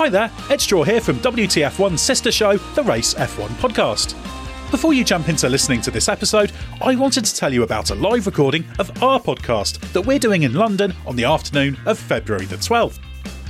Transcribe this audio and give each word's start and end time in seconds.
Hi 0.00 0.08
there, 0.08 0.30
it's 0.48 0.64
Straw 0.64 0.82
here 0.82 0.98
from 0.98 1.16
WTF1's 1.18 2.00
sister 2.00 2.32
show, 2.32 2.56
the 2.56 2.82
Race 2.84 3.12
F1 3.12 3.48
podcast. 3.58 4.12
Before 4.70 4.94
you 4.94 5.04
jump 5.04 5.28
into 5.28 5.46
listening 5.46 5.82
to 5.82 5.90
this 5.90 6.08
episode, 6.08 6.52
I 6.80 6.94
wanted 6.96 7.26
to 7.26 7.36
tell 7.36 7.52
you 7.52 7.64
about 7.64 7.90
a 7.90 7.94
live 7.94 8.24
recording 8.24 8.64
of 8.78 9.02
our 9.02 9.20
podcast 9.20 9.78
that 9.92 10.00
we're 10.00 10.18
doing 10.18 10.44
in 10.44 10.54
London 10.54 10.94
on 11.06 11.16
the 11.16 11.24
afternoon 11.24 11.76
of 11.84 11.98
February 11.98 12.46
the 12.46 12.56
12th. 12.56 12.98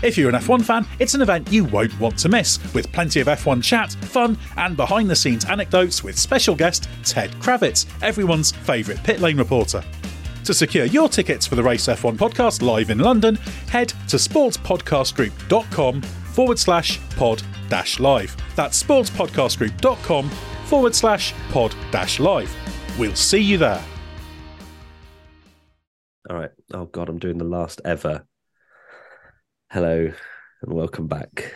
If 0.03 0.19
you're 0.19 0.29
an 0.29 0.35
F1 0.35 0.65
fan, 0.65 0.85
it's 0.99 1.15
an 1.15 1.23
event 1.23 1.53
you 1.53 1.63
won't 1.67 1.97
want 2.01 2.19
to 2.19 2.29
miss, 2.29 2.59
with 2.75 2.91
plenty 2.91 3.21
of 3.21 3.29
F1 3.29 3.63
chat, 3.63 3.93
fun, 3.93 4.37
and 4.57 4.77
behind 4.77 5.09
the 5.09 5.15
scenes 5.15 5.45
anecdotes 5.45 6.03
with 6.03 6.19
special 6.19 6.57
guest 6.57 6.89
Ted 7.05 7.31
Kravitz, 7.35 7.87
everyone's 8.03 8.51
favourite 8.51 9.05
pit 9.05 9.21
lane 9.21 9.39
reporter. 9.39 9.85
To 10.47 10.53
secure 10.53 10.87
your 10.87 11.09
tickets 11.09 11.47
for 11.47 11.55
the 11.55 11.63
Race 11.63 11.87
F1 11.87 12.17
podcast 12.17 12.61
live 12.61 12.91
in 12.91 12.99
London, 12.99 13.37
head 13.69 13.91
to 14.09 14.17
sportspodcastgroup.com 14.17 16.03
forward 16.41 16.59
slash 16.59 16.99
pod 17.17 17.43
dash 17.69 18.01
live. 18.01 18.35
That's 18.57 18.83
sportspodcastgroup.com 18.83 20.31
forward 20.65 20.95
slash 20.95 21.35
pod 21.51 21.75
dash 21.91 22.19
live. 22.19 22.51
We'll 22.99 23.15
see 23.15 23.43
you 23.43 23.59
there. 23.59 23.85
All 26.31 26.37
right. 26.39 26.51
Oh 26.73 26.87
God, 26.87 27.11
I'm 27.11 27.19
doing 27.19 27.37
the 27.37 27.45
last 27.45 27.83
ever. 27.85 28.25
Hello 29.71 30.11
and 30.63 30.73
welcome 30.73 31.09
back. 31.09 31.53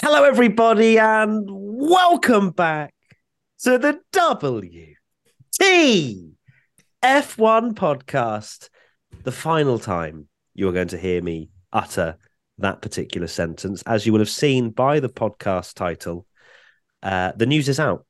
Hello, 0.00 0.22
everybody, 0.22 1.00
and 1.00 1.44
welcome 1.50 2.50
back 2.50 2.94
to 3.64 3.76
the 3.76 3.98
W 4.12 4.94
T 5.60 6.30
F1 7.02 7.72
podcast. 7.72 8.68
The 9.24 9.32
final 9.32 9.80
time 9.80 10.28
you 10.54 10.68
are 10.68 10.72
going 10.72 10.88
to 10.88 10.96
hear 10.96 11.20
me 11.20 11.50
utter 11.72 12.18
that 12.58 12.82
particular 12.82 13.26
sentence, 13.26 13.82
as 13.82 14.06
you 14.06 14.12
will 14.12 14.20
have 14.20 14.28
seen 14.30 14.70
by 14.70 15.00
the 15.00 15.08
podcast 15.08 15.74
title. 15.74 16.26
Uh, 17.02 17.32
the 17.36 17.46
news 17.46 17.68
is 17.68 17.80
out. 17.80 18.06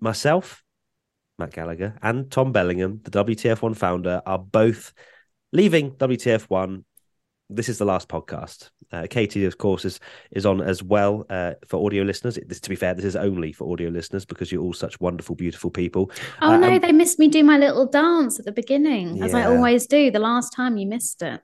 Myself, 0.00 0.62
Matt 1.38 1.52
Gallagher, 1.52 1.96
and 2.02 2.30
Tom 2.30 2.52
Bellingham, 2.52 3.00
the 3.02 3.10
WTF1 3.10 3.76
founder, 3.76 4.22
are 4.26 4.38
both 4.38 4.92
leaving 5.52 5.92
WTF1. 5.92 6.84
This 7.50 7.70
is 7.70 7.78
the 7.78 7.86
last 7.86 8.08
podcast. 8.08 8.68
Uh, 8.92 9.06
Katy, 9.08 9.46
of 9.46 9.56
course, 9.56 9.86
is 9.86 10.00
is 10.30 10.44
on 10.44 10.60
as 10.60 10.82
well 10.82 11.24
uh, 11.30 11.54
for 11.66 11.84
audio 11.84 12.02
listeners. 12.04 12.38
This, 12.46 12.60
to 12.60 12.68
be 12.68 12.76
fair, 12.76 12.92
this 12.92 13.06
is 13.06 13.16
only 13.16 13.52
for 13.52 13.72
audio 13.72 13.88
listeners 13.88 14.26
because 14.26 14.52
you're 14.52 14.62
all 14.62 14.74
such 14.74 15.00
wonderful, 15.00 15.34
beautiful 15.34 15.70
people. 15.70 16.10
Oh 16.42 16.48
Uh, 16.52 16.56
no, 16.58 16.68
and- 16.68 16.84
they 16.84 16.92
missed 16.92 17.18
me 17.18 17.28
do 17.28 17.42
my 17.42 17.56
little 17.56 17.86
dance 17.86 18.38
at 18.38 18.44
the 18.44 18.52
beginning, 18.52 19.22
as 19.22 19.32
I 19.32 19.44
always 19.44 19.86
do. 19.86 20.10
The 20.10 20.18
last 20.18 20.52
time 20.52 20.76
you 20.76 20.86
missed 20.86 21.22
it. 21.22 21.40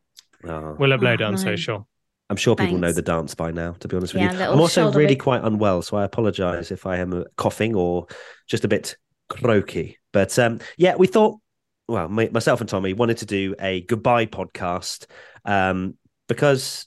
oh, 0.47 0.77
We'll 0.78 0.91
upload 0.91 1.15
it 1.15 1.22
Oh, 1.22 1.27
on 1.28 1.34
no. 1.34 1.41
social. 1.41 1.89
I'm 2.30 2.36
sure 2.36 2.56
people 2.56 2.78
know 2.78 2.92
the 2.92 3.03
dance 3.03 3.34
by 3.34 3.50
now. 3.50 3.72
To 3.72 3.89
be 3.89 3.97
honest 3.97 4.14
with 4.14 4.22
you, 4.22 4.28
I'm 4.28 4.61
also 4.61 4.91
really 4.92 5.08
wig. 5.08 5.20
quite 5.20 5.44
unwell, 5.44 5.83
so 5.83 5.97
I 5.97 6.05
apologise 6.05 6.70
if 6.70 6.86
I 6.86 6.97
am 6.97 7.12
uh, 7.12 7.25
coughing 7.36 7.75
or 7.75 8.06
just 8.47 8.64
a 8.64 8.69
bit 8.69 8.97
croaky. 9.28 9.98
But 10.12 10.39
um, 10.39 10.60
yeah, 10.78 10.97
we 10.97 11.06
thought, 11.06 11.38
well, 11.87 12.09
my, 12.09 12.31
myself 12.32 12.60
and 12.60 12.69
Tommy 12.69 12.94
wanted 12.94 13.19
to 13.19 13.26
do 13.26 13.54
a 13.60 13.82
goodbye 13.82 14.26
podcast 14.26 15.06
um, 15.44 15.97
because 16.28 16.87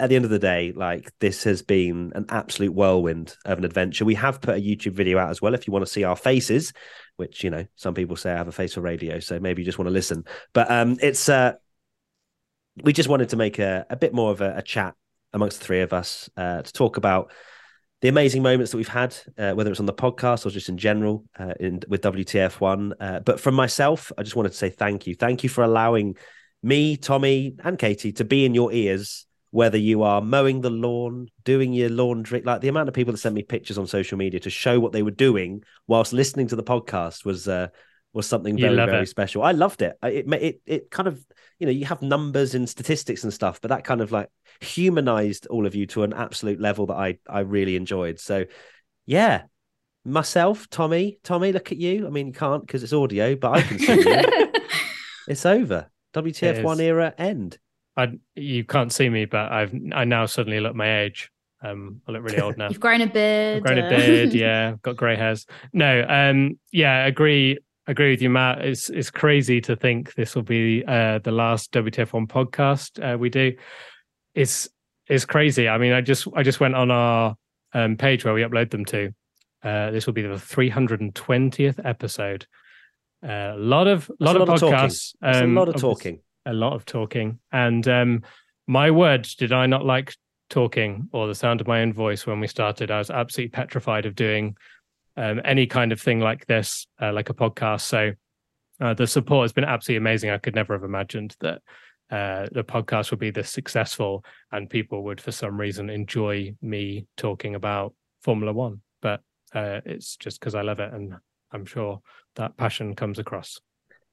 at 0.00 0.08
the 0.08 0.16
end 0.16 0.24
of 0.24 0.30
the 0.30 0.38
day, 0.38 0.72
like 0.72 1.12
this 1.20 1.44
has 1.44 1.62
been 1.62 2.12
an 2.14 2.26
absolute 2.30 2.72
whirlwind 2.72 3.36
of 3.44 3.58
an 3.58 3.64
adventure. 3.64 4.04
We 4.04 4.14
have 4.14 4.40
put 4.40 4.56
a 4.56 4.60
YouTube 4.60 4.92
video 4.92 5.18
out 5.18 5.30
as 5.30 5.40
well 5.40 5.54
if 5.54 5.66
you 5.66 5.72
want 5.72 5.84
to 5.84 5.90
see 5.90 6.02
our 6.02 6.16
faces, 6.16 6.72
which 7.16 7.44
you 7.44 7.50
know 7.50 7.66
some 7.76 7.94
people 7.94 8.16
say 8.16 8.32
I 8.32 8.36
have 8.36 8.48
a 8.48 8.52
face 8.52 8.74
for 8.74 8.80
radio, 8.80 9.20
so 9.20 9.38
maybe 9.38 9.62
you 9.62 9.66
just 9.66 9.78
want 9.78 9.88
to 9.88 9.92
listen. 9.92 10.24
But 10.52 10.70
um, 10.70 10.96
it's 11.00 11.28
uh, 11.28 11.54
we 12.82 12.92
just 12.92 13.08
wanted 13.08 13.28
to 13.30 13.36
make 13.36 13.58
a, 13.58 13.86
a 13.88 13.96
bit 13.96 14.12
more 14.12 14.30
of 14.30 14.40
a, 14.40 14.56
a 14.56 14.62
chat 14.62 14.94
amongst 15.32 15.60
the 15.60 15.64
three 15.64 15.80
of 15.80 15.92
us 15.92 16.28
uh, 16.36 16.62
to 16.62 16.72
talk 16.72 16.96
about 16.96 17.32
the 18.00 18.08
amazing 18.08 18.42
moments 18.42 18.70
that 18.70 18.76
we've 18.76 18.88
had, 18.88 19.16
uh, 19.38 19.52
whether 19.52 19.70
it's 19.70 19.80
on 19.80 19.86
the 19.86 19.92
podcast 19.92 20.44
or 20.44 20.50
just 20.50 20.68
in 20.68 20.76
general 20.76 21.24
uh, 21.38 21.54
in, 21.58 21.80
with 21.88 22.02
WTF1. 22.02 22.92
Uh, 23.00 23.20
but 23.20 23.40
from 23.40 23.54
myself, 23.54 24.12
I 24.18 24.22
just 24.22 24.36
wanted 24.36 24.52
to 24.52 24.58
say 24.58 24.68
thank 24.68 25.06
you. 25.06 25.14
Thank 25.14 25.42
you 25.42 25.48
for 25.48 25.64
allowing 25.64 26.16
me, 26.62 26.96
Tommy, 26.96 27.54
and 27.64 27.78
Katy 27.78 28.12
to 28.12 28.24
be 28.24 28.44
in 28.44 28.54
your 28.54 28.72
ears, 28.72 29.26
whether 29.52 29.78
you 29.78 30.02
are 30.02 30.20
mowing 30.20 30.60
the 30.60 30.70
lawn, 30.70 31.28
doing 31.44 31.72
your 31.72 31.88
laundry. 31.88 32.42
Like 32.42 32.60
the 32.60 32.68
amount 32.68 32.88
of 32.88 32.94
people 32.94 33.12
that 33.12 33.18
sent 33.18 33.34
me 33.34 33.42
pictures 33.42 33.78
on 33.78 33.86
social 33.86 34.18
media 34.18 34.40
to 34.40 34.50
show 34.50 34.78
what 34.80 34.92
they 34.92 35.02
were 35.02 35.10
doing 35.10 35.62
whilst 35.86 36.12
listening 36.12 36.48
to 36.48 36.56
the 36.56 36.64
podcast 36.64 37.24
was. 37.24 37.48
Was 38.14 38.26
something 38.26 38.56
very 38.56 38.76
very 38.76 39.02
it. 39.02 39.08
special. 39.08 39.42
I 39.42 39.52
loved 39.52 39.82
it. 39.82 39.98
It 40.02 40.26
ma- 40.26 40.36
it 40.36 40.60
it 40.64 40.90
kind 40.90 41.08
of 41.08 41.24
you 41.58 41.66
know 41.66 41.72
you 41.72 41.84
have 41.84 42.00
numbers 42.00 42.54
and 42.54 42.68
statistics 42.68 43.24
and 43.24 43.32
stuff, 43.32 43.60
but 43.60 43.68
that 43.68 43.84
kind 43.84 44.00
of 44.00 44.12
like 44.12 44.30
humanized 44.60 45.46
all 45.48 45.66
of 45.66 45.74
you 45.74 45.86
to 45.88 46.04
an 46.04 46.12
absolute 46.12 46.60
level 46.60 46.86
that 46.86 46.94
I 46.94 47.18
I 47.28 47.40
really 47.40 47.74
enjoyed. 47.74 48.20
So 48.20 48.44
yeah, 49.04 49.42
myself, 50.04 50.70
Tommy, 50.70 51.18
Tommy, 51.24 51.52
look 51.52 51.72
at 51.72 51.78
you. 51.78 52.06
I 52.06 52.10
mean, 52.10 52.28
you 52.28 52.32
can't 52.32 52.64
because 52.64 52.82
it's 52.82 52.92
audio, 52.92 53.34
but 53.34 53.52
I 53.52 53.62
can 53.62 53.78
see 53.78 54.00
you. 54.00 54.52
It's 55.26 55.46
over. 55.46 55.90
WTF 56.14 56.62
one 56.62 56.80
era 56.80 57.14
end. 57.18 57.58
I 57.96 58.12
you 58.34 58.64
can't 58.64 58.92
see 58.92 59.08
me, 59.08 59.24
but 59.24 59.50
I've 59.50 59.74
I 59.92 60.04
now 60.04 60.26
suddenly 60.26 60.60
look 60.60 60.74
my 60.74 61.00
age. 61.00 61.30
Um, 61.62 62.02
I 62.06 62.12
look 62.12 62.22
really 62.22 62.40
old 62.40 62.58
now. 62.58 62.68
You've 62.70 62.80
grown 62.80 63.00
a 63.00 63.06
beard. 63.06 63.56
I've 63.56 63.62
grown 63.62 63.78
a 63.78 63.88
beard, 63.88 64.34
yeah, 64.34 64.74
got 64.82 64.96
grey 64.96 65.16
hairs. 65.16 65.46
No, 65.72 66.04
um, 66.06 66.58
yeah, 66.72 67.06
agree, 67.06 67.58
agree 67.86 68.10
with 68.10 68.22
you, 68.22 68.30
Matt. 68.30 68.62
It's 68.62 68.90
it's 68.90 69.10
crazy 69.10 69.60
to 69.62 69.76
think 69.76 70.14
this 70.14 70.34
will 70.34 70.42
be 70.42 70.84
uh 70.86 71.18
the 71.18 71.32
last 71.32 71.72
WTF1 71.72 72.26
podcast 72.26 73.14
uh, 73.14 73.18
we 73.18 73.28
do. 73.28 73.52
It's 74.34 74.68
it's 75.06 75.24
crazy. 75.24 75.68
I 75.68 75.78
mean, 75.78 75.92
I 75.92 76.00
just 76.00 76.26
I 76.34 76.42
just 76.42 76.60
went 76.60 76.74
on 76.74 76.90
our 76.90 77.36
um 77.72 77.96
page 77.96 78.24
where 78.24 78.34
we 78.34 78.42
upload 78.42 78.70
them 78.70 78.84
to. 78.86 79.12
Uh, 79.62 79.90
this 79.90 80.06
will 80.06 80.12
be 80.12 80.22
the 80.22 80.34
320th 80.34 81.80
episode. 81.84 82.46
Uh, 83.26 83.54
a 83.54 83.56
lot 83.56 83.86
of 83.86 84.10
lot 84.20 84.36
of 84.36 84.46
lot 84.46 84.54
of 84.54 84.60
talking. 84.60 84.76
podcasts. 84.76 85.14
That's 85.20 85.38
a 85.38 85.44
um, 85.44 85.54
lot 85.54 85.68
of 85.68 85.76
talking. 85.76 86.20
a 86.44 86.52
lot 86.52 86.74
of 86.74 86.84
talking. 86.84 87.38
And 87.50 87.86
um, 87.88 88.22
my 88.66 88.90
word, 88.90 89.26
did 89.38 89.52
I 89.52 89.66
not 89.66 89.86
like 89.86 90.14
talking 90.50 91.08
or 91.12 91.26
the 91.26 91.34
sound 91.34 91.62
of 91.62 91.66
my 91.66 91.80
own 91.80 91.94
voice 91.94 92.26
when 92.26 92.40
we 92.40 92.46
started? 92.46 92.90
I 92.90 92.98
was 92.98 93.10
absolutely 93.10 93.50
petrified 93.50 94.04
of 94.04 94.14
doing 94.14 94.56
um, 95.16 95.40
any 95.44 95.66
kind 95.66 95.92
of 95.92 96.00
thing 96.00 96.20
like 96.20 96.46
this, 96.46 96.86
uh, 97.00 97.12
like 97.12 97.30
a 97.30 97.34
podcast. 97.34 97.82
So 97.82 98.12
uh, 98.80 98.94
the 98.94 99.06
support 99.06 99.44
has 99.44 99.52
been 99.52 99.64
absolutely 99.64 99.98
amazing. 99.98 100.30
I 100.30 100.38
could 100.38 100.54
never 100.54 100.74
have 100.74 100.84
imagined 100.84 101.36
that 101.40 101.62
uh, 102.10 102.46
the 102.52 102.64
podcast 102.64 103.10
would 103.10 103.20
be 103.20 103.30
this 103.30 103.50
successful 103.50 104.24
and 104.52 104.68
people 104.68 105.04
would, 105.04 105.20
for 105.20 105.32
some 105.32 105.58
reason, 105.58 105.90
enjoy 105.90 106.54
me 106.60 107.06
talking 107.16 107.54
about 107.54 107.94
Formula 108.22 108.52
One. 108.52 108.82
But 109.00 109.20
uh, 109.54 109.80
it's 109.84 110.16
just 110.16 110.40
because 110.40 110.54
I 110.54 110.62
love 110.62 110.80
it, 110.80 110.92
and 110.92 111.14
I'm 111.52 111.64
sure 111.64 112.00
that 112.36 112.56
passion 112.56 112.94
comes 112.94 113.18
across. 113.18 113.60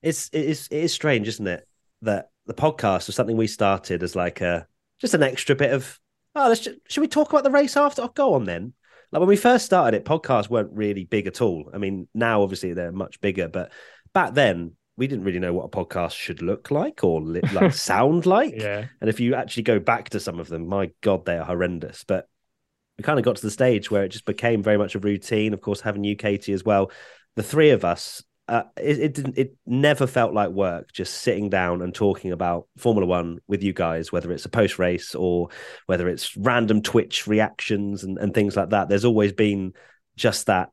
It's 0.02 0.30
it 0.32 0.46
is 0.46 0.68
it 0.72 0.84
is 0.84 0.94
strange, 0.94 1.28
isn't 1.28 1.48
it? 1.48 1.68
That 2.02 2.30
the 2.46 2.54
podcast 2.54 3.08
was 3.08 3.16
something 3.16 3.38
we 3.38 3.48
started 3.48 4.04
as 4.04 4.16
like 4.16 4.42
a 4.42 4.68
just 5.00 5.14
an 5.14 5.24
extra 5.24 5.56
bit 5.56 5.72
of 5.72 6.00
oh, 6.36 6.48
let's 6.48 6.62
ju- 6.62 6.78
should 6.88 7.02
we 7.02 7.08
talk 7.08 7.30
about 7.30 7.44
the 7.44 7.52
race 7.52 7.76
after? 7.76 8.04
Oh, 8.04 8.12
go 8.14 8.34
on 8.36 8.46
then. 8.46 8.74
Like 9.12 9.20
when 9.20 9.30
we 9.30 9.36
first 9.36 9.66
started 9.66 9.98
it, 9.98 10.06
podcasts 10.06 10.50
weren't 10.50 10.72
really 10.74 11.04
big 11.04 11.28
at 11.28 11.42
all. 11.42 11.70
I 11.74 11.78
mean, 11.78 12.08
now 12.14 12.44
obviously 12.44 12.74
they're 12.74 12.92
much 12.92 13.20
bigger, 13.20 13.48
but 13.48 13.72
back 14.14 14.34
then 14.34 14.74
we 14.98 15.08
didn't 15.08 15.26
really 15.26 15.40
know 15.40 15.54
what 15.54 15.66
a 15.66 15.70
podcast 15.70 16.12
should 16.14 16.42
look 16.42 16.72
like 16.72 17.04
or 17.04 17.22
li- 17.22 17.42
like 17.54 17.74
sound 17.74 18.26
like. 18.26 18.54
Yeah. 18.56 18.86
And 19.00 19.10
if 19.10 19.20
you 19.20 19.36
actually 19.36 19.64
go 19.64 19.80
back 19.80 20.10
to 20.10 20.20
some 20.20 20.40
of 20.40 20.48
them, 20.48 20.68
my 20.68 20.92
God, 21.02 21.26
they 21.26 21.38
are 21.38 21.46
horrendous. 21.46 22.04
But 22.04 22.30
we 22.98 23.04
kind 23.04 23.20
of 23.20 23.26
got 23.26 23.38
to 23.38 23.42
the 23.42 23.52
stage 23.52 23.90
where 23.90 24.04
it 24.04 24.10
just 24.10 24.26
became 24.26 24.64
very 24.64 24.78
much 24.78 24.96
a 24.96 25.00
routine. 25.00 25.54
Of 25.54 25.62
course, 25.62 25.82
having 25.82 26.04
you, 26.04 26.16
Katy, 26.16 26.54
as 26.54 26.64
well. 26.64 26.92
The 27.36 27.44
three 27.44 27.72
of 27.72 27.84
us, 27.84 28.24
uh, 28.52 28.64
it, 28.76 29.00
it 29.00 29.14
didn't. 29.14 29.38
It 29.38 29.56
never 29.66 30.06
felt 30.06 30.34
like 30.34 30.50
work. 30.50 30.92
Just 30.92 31.14
sitting 31.20 31.50
down 31.50 31.82
and 31.82 31.96
talking 31.96 32.34
about 32.34 32.68
Formula 32.78 33.08
One 33.08 33.40
with 33.48 33.64
you 33.64 33.72
guys, 33.72 34.12
whether 34.12 34.30
it's 34.30 34.44
a 34.44 34.50
post 34.50 34.78
race 34.78 35.16
or 35.16 35.48
whether 35.86 36.10
it's 36.10 36.36
random 36.36 36.82
Twitch 36.82 37.28
reactions 37.28 38.04
and, 38.04 38.18
and 38.18 38.34
things 38.34 38.58
like 38.58 38.72
that. 38.72 38.90
There's 38.90 39.06
always 39.06 39.32
been 39.32 39.72
just 40.18 40.48
that. 40.48 40.70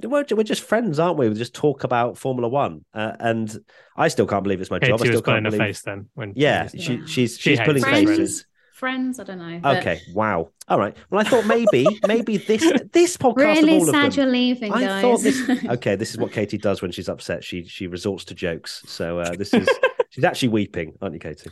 We're, 0.00 0.24
we're 0.30 0.44
just 0.44 0.62
friends, 0.62 1.00
aren't 1.00 1.18
we? 1.18 1.28
We 1.28 1.34
just 1.34 1.54
talk 1.54 1.82
about 1.82 2.16
Formula 2.16 2.48
One, 2.48 2.84
uh, 2.94 3.16
and 3.18 3.52
I 3.96 4.06
still 4.06 4.26
can't 4.26 4.44
believe 4.44 4.60
it's 4.60 4.70
my 4.70 4.78
Katy 4.78 4.92
job. 4.92 5.02
I 5.02 5.06
still 5.06 5.22
can't 5.22 5.42
believe. 5.42 5.58
face 5.58 5.82
then 5.82 6.10
when 6.14 6.32
Yeah, 6.36 6.68
she, 6.68 7.04
she's 7.06 7.38
She 7.38 7.56
she's 7.56 7.60
pulling 7.60 7.82
friends. 7.82 8.10
faces. 8.10 8.46
Friends. 8.76 9.18
I 9.18 9.24
don't 9.24 9.38
know. 9.38 9.58
but 9.62 9.78
Okay, 9.78 10.02
wow. 10.12 10.50
All 10.68 10.78
right. 10.78 10.94
Well, 11.08 11.18
I 11.20 11.24
thought 11.24 11.46
maybe, 11.46 11.86
maybe 12.06 12.36
this 12.36 12.62
this 12.92 13.16
podcast 13.16 13.36
Really 13.36 13.80
sad 13.84 14.12
them. 14.12 14.18
you're 14.18 14.26
leaving, 14.26 14.70
I 14.70 14.80
guys. 14.82 15.02
thought 15.02 15.20
this. 15.22 15.64
Okay, 15.76 15.96
this 15.96 16.10
is 16.10 16.18
what 16.18 16.30
Katy 16.30 16.58
does 16.58 16.82
when 16.82 16.90
she's 16.92 17.08
upset. 17.08 17.42
She 17.42 17.64
she 17.64 17.86
resorts 17.86 18.24
to 18.26 18.34
jokes. 18.34 18.82
So 18.86 19.18
uh, 19.20 19.34
this 19.34 19.54
is 19.54 19.66
she's 20.10 20.24
actually 20.24 20.48
weeping, 20.48 20.92
aren't 21.00 21.14
you, 21.14 21.20
Katy? 21.20 21.48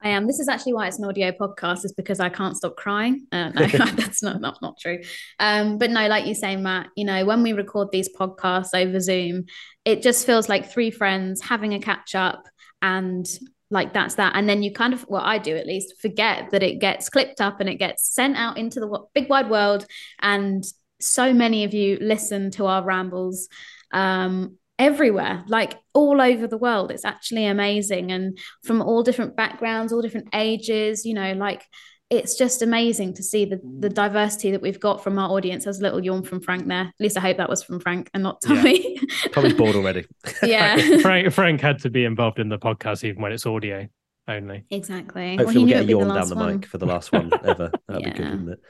I 0.00 0.10
am. 0.10 0.28
This 0.28 0.38
is 0.38 0.46
actually 0.46 0.74
why 0.74 0.86
it's 0.86 1.00
an 1.00 1.06
audio 1.06 1.32
podcast, 1.32 1.84
is 1.84 1.92
because 1.92 2.20
I 2.20 2.28
can't 2.28 2.56
stop 2.56 2.76
crying. 2.76 3.26
Uh, 3.32 3.48
no, 3.48 3.66
that's 3.66 4.22
not, 4.22 4.40
not 4.40 4.62
not 4.62 4.78
true. 4.78 5.00
Um, 5.40 5.78
but 5.78 5.90
no, 5.90 6.06
like 6.06 6.26
you 6.26 6.36
say, 6.36 6.54
Matt, 6.54 6.90
you 6.94 7.04
know, 7.04 7.24
when 7.24 7.42
we 7.42 7.52
record 7.54 7.88
these 7.90 8.08
podcasts 8.08 8.72
over 8.72 9.00
Zoom, 9.00 9.46
it 9.84 10.00
just 10.02 10.24
feels 10.24 10.48
like 10.48 10.70
three 10.70 10.92
friends 10.92 11.42
having 11.42 11.74
a 11.74 11.80
catch 11.80 12.14
up, 12.14 12.44
and 12.80 13.26
like 13.70 13.92
that's 13.92 14.14
that. 14.16 14.32
And 14.34 14.48
then 14.48 14.62
you 14.62 14.72
kind 14.72 14.94
of, 14.94 15.06
well, 15.08 15.22
I 15.22 15.38
do 15.38 15.56
at 15.56 15.66
least, 15.66 16.00
forget 16.00 16.50
that 16.50 16.62
it 16.62 16.78
gets 16.80 17.08
clipped 17.08 17.40
up 17.40 17.60
and 17.60 17.68
it 17.68 17.76
gets 17.76 18.12
sent 18.14 18.36
out 18.36 18.56
into 18.56 18.80
the 18.80 19.04
big 19.14 19.28
wide 19.28 19.50
world, 19.50 19.86
and 20.20 20.64
so 21.00 21.32
many 21.32 21.64
of 21.64 21.74
you 21.74 21.98
listen 22.00 22.50
to 22.52 22.66
our 22.66 22.82
rambles. 22.82 23.48
Um, 23.92 24.58
everywhere 24.80 25.42
like 25.48 25.74
all 25.92 26.20
over 26.20 26.46
the 26.46 26.56
world 26.56 26.92
it's 26.92 27.04
actually 27.04 27.44
amazing 27.44 28.12
and 28.12 28.38
from 28.62 28.80
all 28.80 29.02
different 29.02 29.34
backgrounds 29.34 29.92
all 29.92 30.00
different 30.00 30.28
ages 30.32 31.04
you 31.04 31.14
know 31.14 31.32
like 31.32 31.64
it's 32.10 32.36
just 32.36 32.62
amazing 32.62 33.12
to 33.14 33.22
see 33.22 33.44
the 33.44 33.60
the 33.80 33.88
diversity 33.88 34.50
that 34.50 34.62
we've 34.62 34.80
got 34.80 35.02
from 35.04 35.18
our 35.18 35.30
audience 35.30 35.64
there's 35.64 35.78
a 35.78 35.82
little 35.82 36.02
yawn 36.02 36.22
from 36.22 36.40
frank 36.40 36.66
there 36.66 36.82
at 36.84 36.94
least 37.00 37.16
i 37.18 37.20
hope 37.20 37.36
that 37.36 37.48
was 37.50 37.62
from 37.62 37.78
frank 37.80 38.08
and 38.14 38.22
not 38.22 38.38
Yeah. 38.46 38.54
tommy 38.56 39.00
Tommy's 39.32 39.54
bored 39.54 39.76
already. 39.76 40.06
yeah 40.42 40.76
Frank 41.00 41.32
Frank 41.32 41.60
had 41.60 41.80
to 41.80 41.90
be 41.90 42.04
involved 42.04 42.38
in 42.38 42.48
the 42.48 42.58
podcast 42.58 43.04
even 43.04 43.20
when 43.22 43.32
it's 43.32 43.44
audio 43.46 43.86
only. 44.26 44.64
exactly 44.70 45.36
Hopefully, 45.36 45.44
well, 45.44 45.52
he 45.52 45.58
we'll 45.58 45.66
get 45.66 45.74
a 45.74 45.76
it'd 45.78 45.86
the 45.88 45.90
yawn 45.92 46.08
down 46.14 46.28
the 46.28 46.34
one. 46.34 46.56
mic 46.60 46.66
for 46.66 46.78
the 46.78 46.86
last 46.86 47.12
one 47.12 47.30
ever. 47.44 47.70
That'd 47.88 48.04
be 48.04 48.10
good, 48.10 48.30
wouldn't 48.30 48.50
it? 48.50 48.60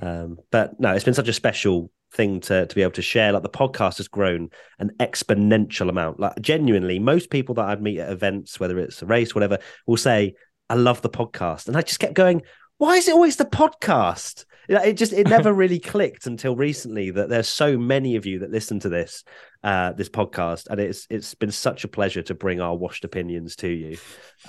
Um, 0.00 0.38
but 0.50 0.80
no, 0.80 0.92
it's 0.94 1.04
been 1.04 1.12
such 1.12 1.28
a 1.28 1.34
special 1.34 1.90
thing 2.14 2.40
to 2.40 2.66
to 2.66 2.74
be 2.74 2.80
able 2.82 2.92
to 2.92 3.02
share. 3.02 3.30
Like 3.32 3.42
the 3.42 3.50
podcast 3.50 3.98
has 3.98 4.08
grown 4.08 4.48
an 4.78 4.90
exponential 5.00 5.90
amount. 5.90 6.18
Like 6.18 6.40
genuinely, 6.40 6.98
most 6.98 7.28
people 7.30 7.54
that 7.56 7.66
I'd 7.66 7.82
meet 7.82 7.98
at 7.98 8.10
events, 8.10 8.58
whether 8.58 8.78
it's 8.78 9.02
a 9.02 9.06
race, 9.06 9.34
whatever, 9.34 9.58
will 9.86 9.98
say, 9.98 10.34
"I 10.70 10.74
love 10.76 11.02
the 11.02 11.10
podcast," 11.10 11.68
and 11.68 11.76
I 11.76 11.82
just 11.82 12.00
kept 12.00 12.14
going. 12.14 12.40
Why 12.82 12.96
is 12.96 13.06
it 13.06 13.14
always 13.14 13.36
the 13.36 13.44
podcast? 13.44 14.44
It 14.68 14.94
just 14.94 15.12
it 15.12 15.28
never 15.28 15.52
really 15.62 15.78
clicked 15.78 16.26
until 16.26 16.56
recently 16.56 17.12
that 17.12 17.28
there's 17.28 17.46
so 17.46 17.78
many 17.78 18.16
of 18.16 18.26
you 18.26 18.40
that 18.40 18.50
listen 18.50 18.80
to 18.80 18.88
this 18.88 19.22
uh, 19.62 19.92
this 19.92 20.08
podcast, 20.08 20.66
and 20.66 20.80
it's 20.80 21.06
it's 21.08 21.32
been 21.36 21.52
such 21.52 21.84
a 21.84 21.88
pleasure 21.88 22.22
to 22.22 22.34
bring 22.34 22.60
our 22.60 22.74
washed 22.74 23.04
opinions 23.04 23.54
to 23.54 23.68
you. 23.68 23.98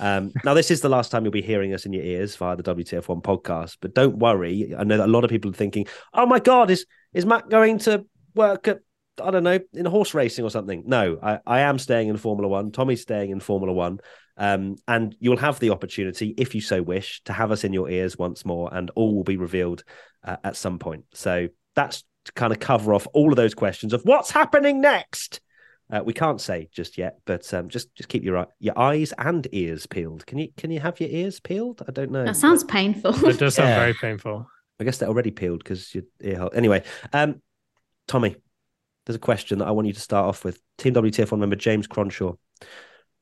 Um, 0.00 0.32
now, 0.44 0.52
this 0.52 0.72
is 0.72 0.80
the 0.80 0.88
last 0.88 1.12
time 1.12 1.22
you'll 1.22 1.30
be 1.30 1.42
hearing 1.42 1.74
us 1.74 1.86
in 1.86 1.92
your 1.92 2.02
ears 2.02 2.34
via 2.34 2.56
the 2.56 2.64
WTF1 2.64 3.22
podcast, 3.22 3.76
but 3.80 3.94
don't 3.94 4.18
worry. 4.18 4.74
I 4.76 4.82
know 4.82 4.96
that 4.96 5.06
a 5.06 5.12
lot 5.12 5.22
of 5.22 5.30
people 5.30 5.52
are 5.52 5.54
thinking, 5.54 5.86
"Oh 6.12 6.26
my 6.26 6.40
God, 6.40 6.72
is 6.72 6.86
is 7.12 7.24
Matt 7.24 7.48
going 7.48 7.78
to 7.78 8.04
work 8.34 8.66
at 8.66 8.80
I 9.22 9.30
don't 9.30 9.44
know 9.44 9.58
in 9.72 9.86
horse 9.86 10.14
racing 10.14 10.44
or 10.44 10.50
something?" 10.50 10.84
No, 10.86 11.18
I, 11.22 11.38
I 11.46 11.60
am 11.60 11.78
staying 11.78 12.08
in 12.08 12.16
Formula 12.16 12.48
One. 12.48 12.70
Tommy's 12.72 13.02
staying 13.02 13.30
in 13.30 13.40
Formula 13.40 13.72
One, 13.72 13.98
um, 14.36 14.76
and 14.88 15.14
you'll 15.20 15.36
have 15.38 15.60
the 15.60 15.70
opportunity, 15.70 16.34
if 16.38 16.54
you 16.54 16.60
so 16.60 16.82
wish, 16.82 17.22
to 17.24 17.32
have 17.32 17.50
us 17.52 17.64
in 17.64 17.72
your 17.72 17.88
ears 17.88 18.18
once 18.18 18.44
more, 18.44 18.72
and 18.72 18.90
all 18.94 19.14
will 19.14 19.24
be 19.24 19.36
revealed 19.36 19.84
uh, 20.24 20.36
at 20.44 20.56
some 20.56 20.78
point. 20.78 21.04
So 21.14 21.48
that's 21.74 22.04
to 22.24 22.32
kind 22.32 22.52
of 22.52 22.58
cover 22.60 22.94
off 22.94 23.06
all 23.12 23.30
of 23.30 23.36
those 23.36 23.54
questions 23.54 23.92
of 23.92 24.02
what's 24.04 24.30
happening 24.30 24.80
next. 24.80 25.40
Uh, 25.92 26.02
we 26.02 26.14
can't 26.14 26.40
say 26.40 26.68
just 26.72 26.96
yet, 26.96 27.18
but 27.26 27.52
um, 27.52 27.68
just 27.68 27.94
just 27.94 28.08
keep 28.08 28.24
your 28.24 28.46
your 28.58 28.76
eyes 28.78 29.12
and 29.18 29.46
ears 29.52 29.86
peeled. 29.86 30.24
Can 30.24 30.38
you 30.38 30.48
can 30.56 30.70
you 30.70 30.80
have 30.80 30.98
your 30.98 31.10
ears 31.10 31.40
peeled? 31.40 31.82
I 31.86 31.92
don't 31.92 32.10
know. 32.10 32.24
that 32.24 32.36
sounds 32.36 32.64
painful 32.64 33.14
It 33.28 33.38
does 33.38 33.56
sound 33.56 33.68
Yeah. 33.68 33.78
very 33.80 33.92
painful. 33.94 34.48
I 34.80 34.84
guess 34.84 34.96
they're 34.96 35.08
already 35.10 35.30
peeled 35.30 35.62
because 35.62 35.94
your 35.94 36.04
ear 36.22 36.38
hole. 36.38 36.50
Anyway, 36.54 36.82
um, 37.12 37.42
Tommy, 38.08 38.36
there's 39.06 39.16
a 39.16 39.20
question 39.20 39.58
that 39.58 39.68
I 39.68 39.72
want 39.72 39.86
you 39.86 39.92
to 39.92 40.00
start 40.00 40.26
off 40.26 40.44
with. 40.44 40.60
Team 40.78 40.94
WTF1 40.94 41.38
member 41.38 41.56
James 41.56 41.86
Cronshaw. 41.86 42.36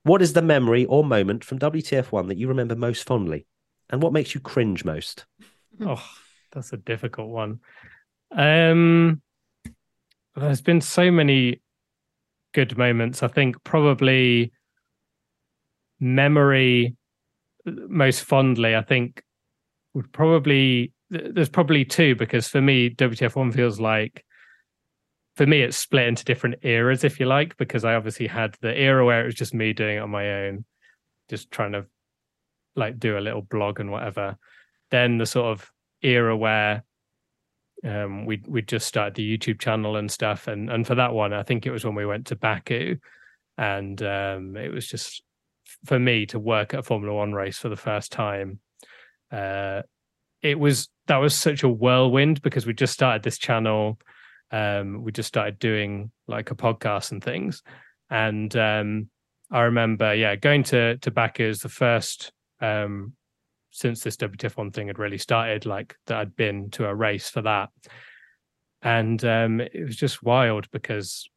What 0.04 0.22
is 0.22 0.32
the 0.32 0.42
memory 0.42 0.84
or 0.86 1.04
moment 1.04 1.44
from 1.44 1.58
WTF1 1.58 2.28
that 2.28 2.36
you 2.36 2.48
remember 2.48 2.74
most 2.74 3.04
fondly, 3.04 3.46
and 3.90 4.02
what 4.02 4.12
makes 4.12 4.34
you 4.34 4.40
cringe 4.40 4.84
most? 4.84 5.26
Oh, 5.80 6.04
that's 6.52 6.74
a 6.74 6.76
difficult 6.76 7.30
one. 7.30 7.60
Um, 8.30 9.22
there's 10.36 10.60
been 10.60 10.82
so 10.82 11.10
many 11.10 11.62
good 12.52 12.76
moments. 12.76 13.22
I 13.22 13.28
think 13.28 13.64
probably 13.64 14.52
memory 15.98 16.94
most 17.64 18.24
fondly. 18.24 18.76
I 18.76 18.82
think 18.82 19.22
would 19.94 20.12
probably 20.12 20.92
there's 21.10 21.48
probably 21.48 21.84
two 21.84 22.14
because 22.16 22.48
for 22.48 22.60
me 22.60 22.90
WTF 22.90 23.36
one 23.36 23.52
feels 23.52 23.80
like 23.80 24.24
for 25.36 25.46
me 25.46 25.62
it's 25.62 25.76
split 25.76 26.08
into 26.08 26.24
different 26.24 26.56
eras 26.62 27.04
if 27.04 27.18
you 27.18 27.26
like 27.26 27.56
because 27.56 27.84
I 27.84 27.94
obviously 27.94 28.26
had 28.26 28.56
the 28.60 28.76
era 28.78 29.04
where 29.04 29.22
it 29.22 29.26
was 29.26 29.34
just 29.34 29.54
me 29.54 29.72
doing 29.72 29.96
it 29.96 30.00
on 30.00 30.10
my 30.10 30.46
own, 30.46 30.64
just 31.28 31.50
trying 31.50 31.72
to 31.72 31.86
like 32.76 32.98
do 32.98 33.18
a 33.18 33.20
little 33.20 33.42
blog 33.42 33.80
and 33.80 33.90
whatever. 33.90 34.36
Then 34.90 35.18
the 35.18 35.26
sort 35.26 35.46
of 35.46 35.70
era 36.02 36.36
where 36.36 36.84
um, 37.84 38.26
we 38.26 38.42
we 38.46 38.62
just 38.62 38.86
started 38.86 39.14
the 39.14 39.38
YouTube 39.38 39.60
channel 39.60 39.96
and 39.96 40.10
stuff, 40.10 40.46
and 40.46 40.70
and 40.70 40.86
for 40.86 40.94
that 40.94 41.12
one, 41.12 41.32
I 41.32 41.42
think 41.42 41.66
it 41.66 41.72
was 41.72 41.84
when 41.84 41.94
we 41.94 42.06
went 42.06 42.26
to 42.28 42.36
Baku, 42.36 42.96
and 43.58 44.00
um, 44.02 44.56
it 44.56 44.72
was 44.72 44.86
just 44.86 45.22
for 45.84 45.98
me 45.98 46.26
to 46.26 46.38
work 46.38 46.74
at 46.74 46.80
a 46.80 46.82
Formula 46.82 47.16
One 47.16 47.32
race 47.32 47.58
for 47.58 47.68
the 47.68 47.76
first 47.76 48.12
time. 48.12 48.60
Uh, 49.32 49.82
it 50.42 50.58
was 50.58 50.88
that 51.06 51.16
was 51.16 51.34
such 51.34 51.62
a 51.62 51.68
whirlwind 51.68 52.42
because 52.42 52.66
we 52.66 52.74
just 52.74 52.92
started 52.92 53.22
this 53.22 53.38
channel, 53.38 53.98
um, 54.52 55.02
we 55.02 55.10
just 55.10 55.28
started 55.28 55.58
doing 55.58 56.12
like 56.28 56.50
a 56.50 56.54
podcast 56.54 57.10
and 57.10 57.24
things, 57.24 57.62
and 58.10 58.54
um, 58.56 59.08
I 59.50 59.62
remember, 59.62 60.14
yeah, 60.14 60.36
going 60.36 60.62
to 60.64 60.98
to 60.98 61.10
Baku 61.10 61.44
is 61.44 61.60
the 61.60 61.68
first 61.68 62.32
um, 62.60 63.14
since 63.72 64.02
this 64.02 64.16
WTF 64.16 64.56
one 64.56 64.70
thing 64.70 64.86
had 64.86 64.98
really 64.98 65.18
started, 65.18 65.66
like 65.66 65.96
that 66.06 66.18
I'd 66.18 66.36
been 66.36 66.70
to 66.72 66.86
a 66.86 66.94
race 66.94 67.28
for 67.28 67.42
that. 67.42 67.70
And 68.82 69.22
um, 69.24 69.60
it 69.60 69.84
was 69.84 69.96
just 69.96 70.22
wild 70.22 70.70
because 70.70 71.28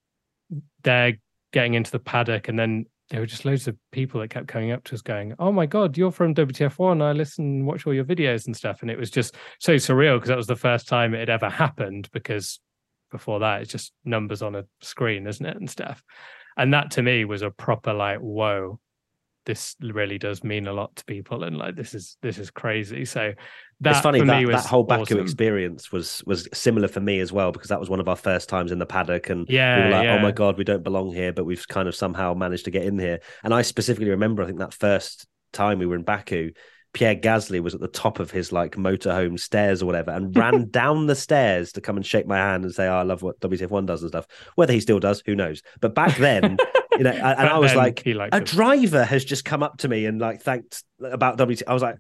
they're 0.84 1.18
getting 1.54 1.74
into 1.74 1.92
the 1.92 2.00
paddock 2.00 2.48
and 2.48 2.60
then 2.60 2.86
there 3.10 3.20
were 3.20 3.26
just 3.26 3.46
loads 3.46 3.68
of 3.68 3.78
people 3.92 4.20
that 4.20 4.30
kept 4.30 4.48
coming 4.48 4.72
up 4.72 4.84
to 4.84 4.96
us 4.96 5.02
going, 5.02 5.36
Oh 5.38 5.52
my 5.52 5.66
God, 5.66 5.96
you're 5.96 6.12
from 6.12 6.34
WTF 6.34 6.80
one. 6.80 7.02
I 7.02 7.12
listen 7.12 7.66
watch 7.66 7.86
all 7.86 7.94
your 7.94 8.04
videos 8.04 8.48
and 8.48 8.56
stuff. 8.56 8.82
And 8.82 8.90
it 8.90 8.98
was 8.98 9.12
just 9.12 9.36
so 9.60 9.76
surreal 9.76 10.18
because 10.18 10.30
that 10.30 10.38
was 10.38 10.48
the 10.48 10.56
first 10.56 10.88
time 10.88 11.14
it 11.14 11.20
had 11.20 11.30
ever 11.30 11.50
happened 11.50 12.10
because 12.12 12.60
before 13.12 13.40
that 13.40 13.62
it's 13.62 13.72
just 13.72 13.94
numbers 14.04 14.42
on 14.42 14.56
a 14.56 14.66
screen, 14.82 15.28
isn't 15.28 15.46
it? 15.46 15.58
And 15.58 15.70
stuff. 15.70 16.04
And 16.58 16.74
that 16.74 16.92
to 16.92 17.04
me 17.04 17.26
was 17.26 17.42
a 17.42 17.50
proper 17.50 17.94
like, 17.94 18.20
whoa, 18.20 18.80
this 19.46 19.76
really 19.80 20.18
does 20.18 20.44
mean 20.44 20.68
a 20.68 20.74
lot 20.74 20.96
to 20.96 21.06
people 21.06 21.44
and 21.44 21.58
like 21.58 21.76
this 21.76 21.94
is 21.94 22.18
this 22.22 22.40
is 22.40 22.50
crazy 22.50 23.06
so 23.06 23.32
that 23.80 23.92
it's 23.92 24.00
funny 24.00 24.20
for 24.20 24.26
that, 24.26 24.40
me 24.40 24.46
was 24.46 24.64
that 24.64 24.68
whole 24.68 24.84
Baku 24.84 25.02
awesome. 25.04 25.20
experience 25.20 25.92
was 25.92 26.24
was 26.26 26.50
similar 26.52 26.88
for 26.88 27.00
me 27.00 27.20
as 27.20 27.32
well 27.32 27.52
because 27.52 27.70
that 27.70 27.80
was 27.80 27.90
one 27.90 28.00
of 28.00 28.10
our 28.10 28.16
first 28.16 28.50
times 28.50 28.72
in 28.72 28.80
the 28.80 28.86
paddock 28.86 29.30
and 29.30 29.48
Yeah, 29.48 29.78
we 29.78 29.84
were 29.84 29.90
like, 29.92 30.04
yeah. 30.06 30.16
oh 30.16 30.20
my 30.20 30.32
god, 30.32 30.58
we 30.58 30.64
don't 30.64 30.84
belong 30.84 31.14
here, 31.14 31.32
but 31.32 31.46
we've 31.46 31.68
kind 31.68 31.88
of 31.88 31.96
somehow 31.96 32.34
managed 32.34 32.66
to 32.66 32.72
get 32.72 32.84
in 32.84 32.98
here. 32.98 33.20
And 33.44 33.54
I 33.54 33.62
specifically 33.62 34.10
remember, 34.10 34.42
I 34.42 34.48
think 34.48 34.60
that 34.60 34.74
first 34.74 35.28
time 35.54 35.78
we 35.78 35.86
were 35.86 35.96
in 35.96 36.04
Baku, 36.04 36.52
Pierre 36.96 37.16
Gasly 37.16 37.60
was 37.62 37.76
at 37.76 37.82
the 37.82 37.88
top 37.88 38.20
of 38.20 38.32
his 38.32 38.52
like 38.52 38.76
motorhome 38.76 39.40
stairs 39.40 39.84
or 39.84 39.86
whatever 39.86 40.10
and 40.12 40.36
ran 40.36 40.70
down 40.72 41.06
the 41.06 41.14
stairs 41.16 41.72
to 41.74 41.82
come 41.82 41.98
and 41.98 42.06
shake 42.06 42.26
my 42.26 42.38
hand 42.38 42.64
and 42.64 42.74
say, 42.74 42.88
oh, 42.88 42.96
I 42.96 43.04
love 43.04 43.22
what 43.22 43.40
WTF1 43.42 43.86
does 43.86 44.02
and 44.02 44.10
stuff. 44.10 44.26
Whether 44.56 44.74
he 44.74 44.80
still 44.80 45.00
does, 45.00 45.22
who 45.26 45.36
knows? 45.36 45.62
But 45.82 45.94
back 45.94 46.18
then, 46.18 46.58
you 46.98 47.04
know, 47.04 47.12
and, 47.12 47.22
and 47.22 47.38
Back 47.38 47.52
I 47.52 47.58
was 47.60 47.76
like, 47.76 48.06
a 48.08 48.18
us. 48.18 48.50
driver 48.50 49.04
has 49.04 49.24
just 49.24 49.46
come 49.46 49.62
up 49.62 49.78
to 49.80 49.88
me 49.88 50.06
and 50.08 50.20
like 50.20 50.42
thanked 50.42 50.84
about 51.04 51.38
WT. 51.38 51.62
I 51.68 51.74
was 51.74 51.84
like, 51.84 51.98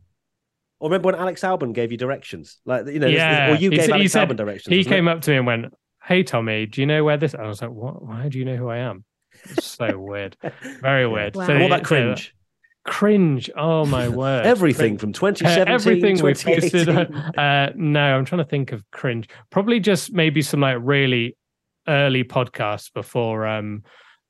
or 0.79 0.89
remember 0.89 1.07
when 1.07 1.15
Alex 1.15 1.41
Albon 1.41 1.73
gave 1.73 1.91
you 1.91 1.97
directions? 1.97 2.59
Like, 2.65 2.87
you 2.87 2.99
know, 2.99 3.07
yeah 3.07 3.51
or 3.51 3.55
you 3.55 3.69
He 3.69 3.77
gave 3.77 3.85
said- 3.85 3.87
he 3.95 3.99
Alex 3.99 4.11
said- 4.13 4.29
Albon 4.29 4.35
directions. 4.37 4.71
he 4.73 4.77
wasn't 4.79 4.93
it? 4.93 4.95
came 4.97 5.07
up 5.07 5.21
to 5.21 5.31
me 5.31 5.37
and 5.37 5.45
went 5.45 5.73
hey 6.03 6.21
tommy 6.21 6.67
do 6.67 6.81
you 6.81 6.85
know 6.85 7.03
where 7.03 7.17
this 7.17 7.33
i 7.33 7.47
was 7.47 7.63
like 7.63 7.71
what 7.71 7.99
why 8.05 8.29
do 8.29 8.37
you 8.37 8.45
know 8.45 8.55
who 8.55 8.69
i 8.69 8.77
am 8.77 9.03
it's 9.49 9.65
so 9.65 9.97
weird 9.97 10.37
very 10.79 11.07
weird 11.15 11.35
Wow. 11.35 11.47
so 11.47 11.53
And 11.53 11.61
what 11.63 11.69
yeah, 11.69 11.75
about 11.77 11.79
so 11.79 11.87
cringe? 11.87 12.34
Cringe 12.85 13.49
oh 13.57 13.85
my 13.85 14.07
word 14.21 14.45
Everything 14.45 14.97
from 14.97 15.11
Uh, 15.11 15.65
everything 15.67 16.21
we've 16.21 16.41
posted 16.41 16.87
uh 17.37 17.69
no 17.75 17.99
i'm 17.99 18.25
trying 18.25 18.43
to 18.43 18.49
think 18.49 18.71
of 18.71 18.83
cringe 18.91 19.27
probably 19.49 19.79
just 19.79 20.13
maybe 20.13 20.41
some 20.41 20.59
like 20.61 20.77
really 20.79 21.35
early 21.87 22.23
podcasts 22.23 22.93
before 22.93 23.47
um 23.47 23.83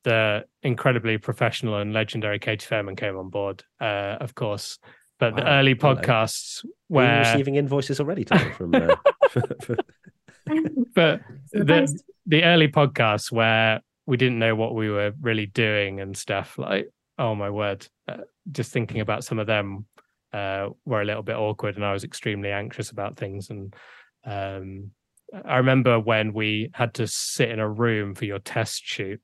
the 0.06 0.46
incredibly 0.64 1.18
professional 1.18 1.78
and 1.80 1.92
legendary 1.92 2.38
Katy 2.40 2.66
Fairman 2.66 2.96
came 2.96 3.18
on 3.18 3.30
board, 3.30 3.64
uh, 3.82 4.18
of 4.22 4.36
course. 4.36 4.78
But 5.20 5.36
the 5.36 5.42
Wow. 5.42 5.60
early 5.60 5.74
Hello. 5.74 5.96
podcasts 5.96 6.64
Are 6.64 6.68
you 6.68 6.74
where, 6.90 7.20
receiving 7.20 7.56
invoices 7.56 8.00
already 8.00 8.24
from 8.24 8.76
uh, 8.76 8.96
but 10.94 11.22
the 11.52 11.64
the, 11.64 12.04
the 12.28 12.44
early 12.44 12.68
podcasts 12.68 13.32
where 13.32 13.82
we 14.06 14.16
didn't 14.18 14.38
know 14.40 14.56
what 14.56 14.76
we 14.76 14.90
were 14.90 15.14
really 15.20 15.48
doing 15.48 16.00
and 16.00 16.16
stuff 16.16 16.58
like, 16.60 16.90
oh 17.18 17.34
my 17.34 17.50
word, 17.50 17.88
uh, 18.08 18.18
just 18.52 18.72
thinking 18.72 19.02
about 19.02 19.24
some 19.24 19.40
of 19.40 19.48
them 19.48 19.86
uh, 20.34 20.70
were 20.86 21.02
a 21.02 21.06
little 21.06 21.24
bit 21.24 21.36
awkward, 21.36 21.76
and 21.76 21.86
I 21.86 21.94
was 21.94 22.04
extremely 22.04 22.52
anxious 22.52 22.92
about 22.92 23.16
things. 23.18 23.50
And 23.50 23.74
um, 24.26 24.92
I 25.44 25.58
remember 25.58 26.00
when 26.00 26.34
we 26.34 26.70
had 26.74 26.94
to 26.96 27.08
sit 27.08 27.50
in 27.50 27.60
a 27.60 27.70
room 27.70 28.16
for 28.16 28.26
your 28.26 28.40
test 28.40 28.84
shoot. 28.86 29.22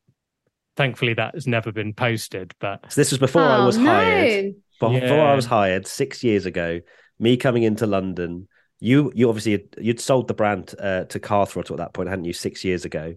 Thankfully, 0.78 1.14
that 1.16 1.36
has 1.36 1.48
never 1.48 1.72
been 1.72 1.94
posted. 1.94 2.54
But 2.60 2.92
So 2.92 3.02
this 3.02 3.12
was 3.12 3.20
before 3.20 3.42
I 3.42 3.58
Oh, 3.58 3.66
was 3.66 3.78
no. 3.78 3.84
hired. 3.86 4.56
Before 4.80 4.94
Yeah. 4.94 5.32
I 5.32 5.36
was 5.36 5.46
hired 5.46 5.86
six 5.86 6.24
years 6.24 6.46
ago, 6.46 6.80
me 7.20 7.38
coming 7.38 7.64
into 7.64 7.86
London, 7.86 8.48
you 8.80 9.12
you 9.14 9.30
obviously 9.30 9.68
you'd 9.78 10.00
sold 10.00 10.28
the 10.28 10.34
brand 10.34 10.74
uh, 10.80 11.04
to 11.06 11.20
Car 11.20 11.46
Throttle 11.46 11.76
at 11.76 11.80
that 11.80 11.94
point, 11.94 12.10
hadn't 12.10 12.26
you? 12.26 12.34
Six 12.34 12.64
years 12.64 12.84
ago, 12.84 13.14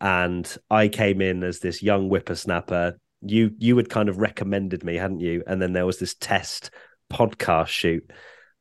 and 0.00 0.56
I 0.70 0.86
came 0.88 1.20
in 1.20 1.42
as 1.42 1.58
this 1.58 1.82
young 1.82 2.08
whippersnapper. 2.08 3.00
You 3.20 3.52
you 3.58 3.76
had 3.76 3.90
kind 3.90 4.08
of 4.08 4.18
recommended 4.18 4.84
me, 4.84 4.96
hadn't 4.96 5.20
you? 5.20 5.42
And 5.46 5.60
then 5.60 5.72
there 5.72 5.86
was 5.86 5.98
this 5.98 6.14
test 6.14 6.70
podcast 7.12 7.68
shoot 7.68 8.10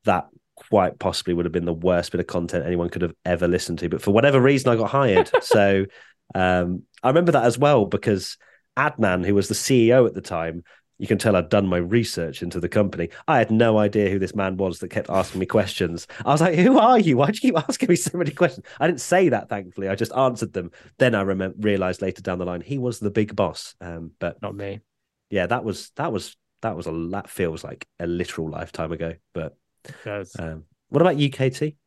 that 0.05 0.27
quite 0.55 0.97
possibly 0.97 1.33
would 1.33 1.45
have 1.45 1.51
been 1.51 1.65
the 1.65 1.73
worst 1.73 2.11
bit 2.11 2.19
of 2.19 2.27
content 2.27 2.65
anyone 2.65 2.89
could 2.89 3.03
have 3.03 3.13
ever 3.25 3.47
listened 3.47 3.79
to. 3.79 3.89
But 3.89 4.01
for 4.01 4.11
whatever 4.11 4.41
reason, 4.41 4.71
I 4.71 4.75
got 4.75 4.89
hired. 4.89 5.29
so 5.43 5.85
um, 6.33 6.83
I 7.03 7.09
remember 7.09 7.33
that 7.33 7.45
as 7.45 7.57
well 7.57 7.85
because 7.85 8.37
Adnan, 8.77 9.25
who 9.25 9.35
was 9.35 9.47
the 9.47 9.55
CEO 9.55 10.07
at 10.07 10.13
the 10.13 10.21
time, 10.21 10.63
you 10.99 11.07
can 11.07 11.17
tell 11.17 11.35
I'd 11.35 11.49
done 11.49 11.67
my 11.67 11.77
research 11.77 12.41
into 12.41 12.59
the 12.59 12.69
company. 12.69 13.09
I 13.27 13.37
had 13.37 13.51
no 13.51 13.77
idea 13.77 14.09
who 14.09 14.17
this 14.19 14.33
man 14.35 14.57
was 14.57 14.79
that 14.79 14.89
kept 14.89 15.09
asking 15.09 15.39
me 15.39 15.45
questions. 15.45 16.07
I 16.25 16.31
was 16.31 16.41
like, 16.41 16.55
"Who 16.55 16.79
are 16.79 16.97
you? 16.99 17.17
Why 17.17 17.27
do 17.27 17.33
you 17.35 17.39
keep 17.41 17.57
asking 17.69 17.89
me 17.89 17.95
so 17.95 18.17
many 18.17 18.31
questions?" 18.31 18.65
I 18.79 18.87
didn't 18.87 19.01
say 19.01 19.29
that, 19.29 19.49
thankfully. 19.49 19.89
I 19.89 19.95
just 19.95 20.13
answered 20.15 20.53
them. 20.53 20.71
Then 20.97 21.13
I 21.15 21.21
remember 21.21 21.55
realized 21.59 22.01
later 22.01 22.21
down 22.21 22.39
the 22.39 22.45
line 22.45 22.61
he 22.61 22.77
was 22.77 22.99
the 22.99 23.11
big 23.11 23.35
boss. 23.35 23.75
Um, 23.81 24.11
but 24.19 24.41
not 24.41 24.55
me. 24.55 24.79
yeah, 25.29 25.45
that 25.47 25.63
was 25.63 25.91
that 25.97 26.11
was 26.11 26.35
that 26.61 26.75
was 26.75 26.87
a 26.87 26.91
that 27.11 27.29
feels 27.29 27.63
like 27.63 27.85
a 27.99 28.07
literal 28.07 28.49
lifetime 28.49 28.91
ago. 28.91 29.13
But 29.33 29.55
It 29.85 29.95
does. 30.03 30.35
um, 30.39 30.63
what 30.89 31.01
about 31.01 31.17
you, 31.17 31.29
Katy? 31.29 31.77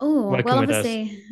Oh, 0.00 0.30
well, 0.30 0.38
with 0.38 0.46
us. 0.70 0.76
obviously. 0.78 1.22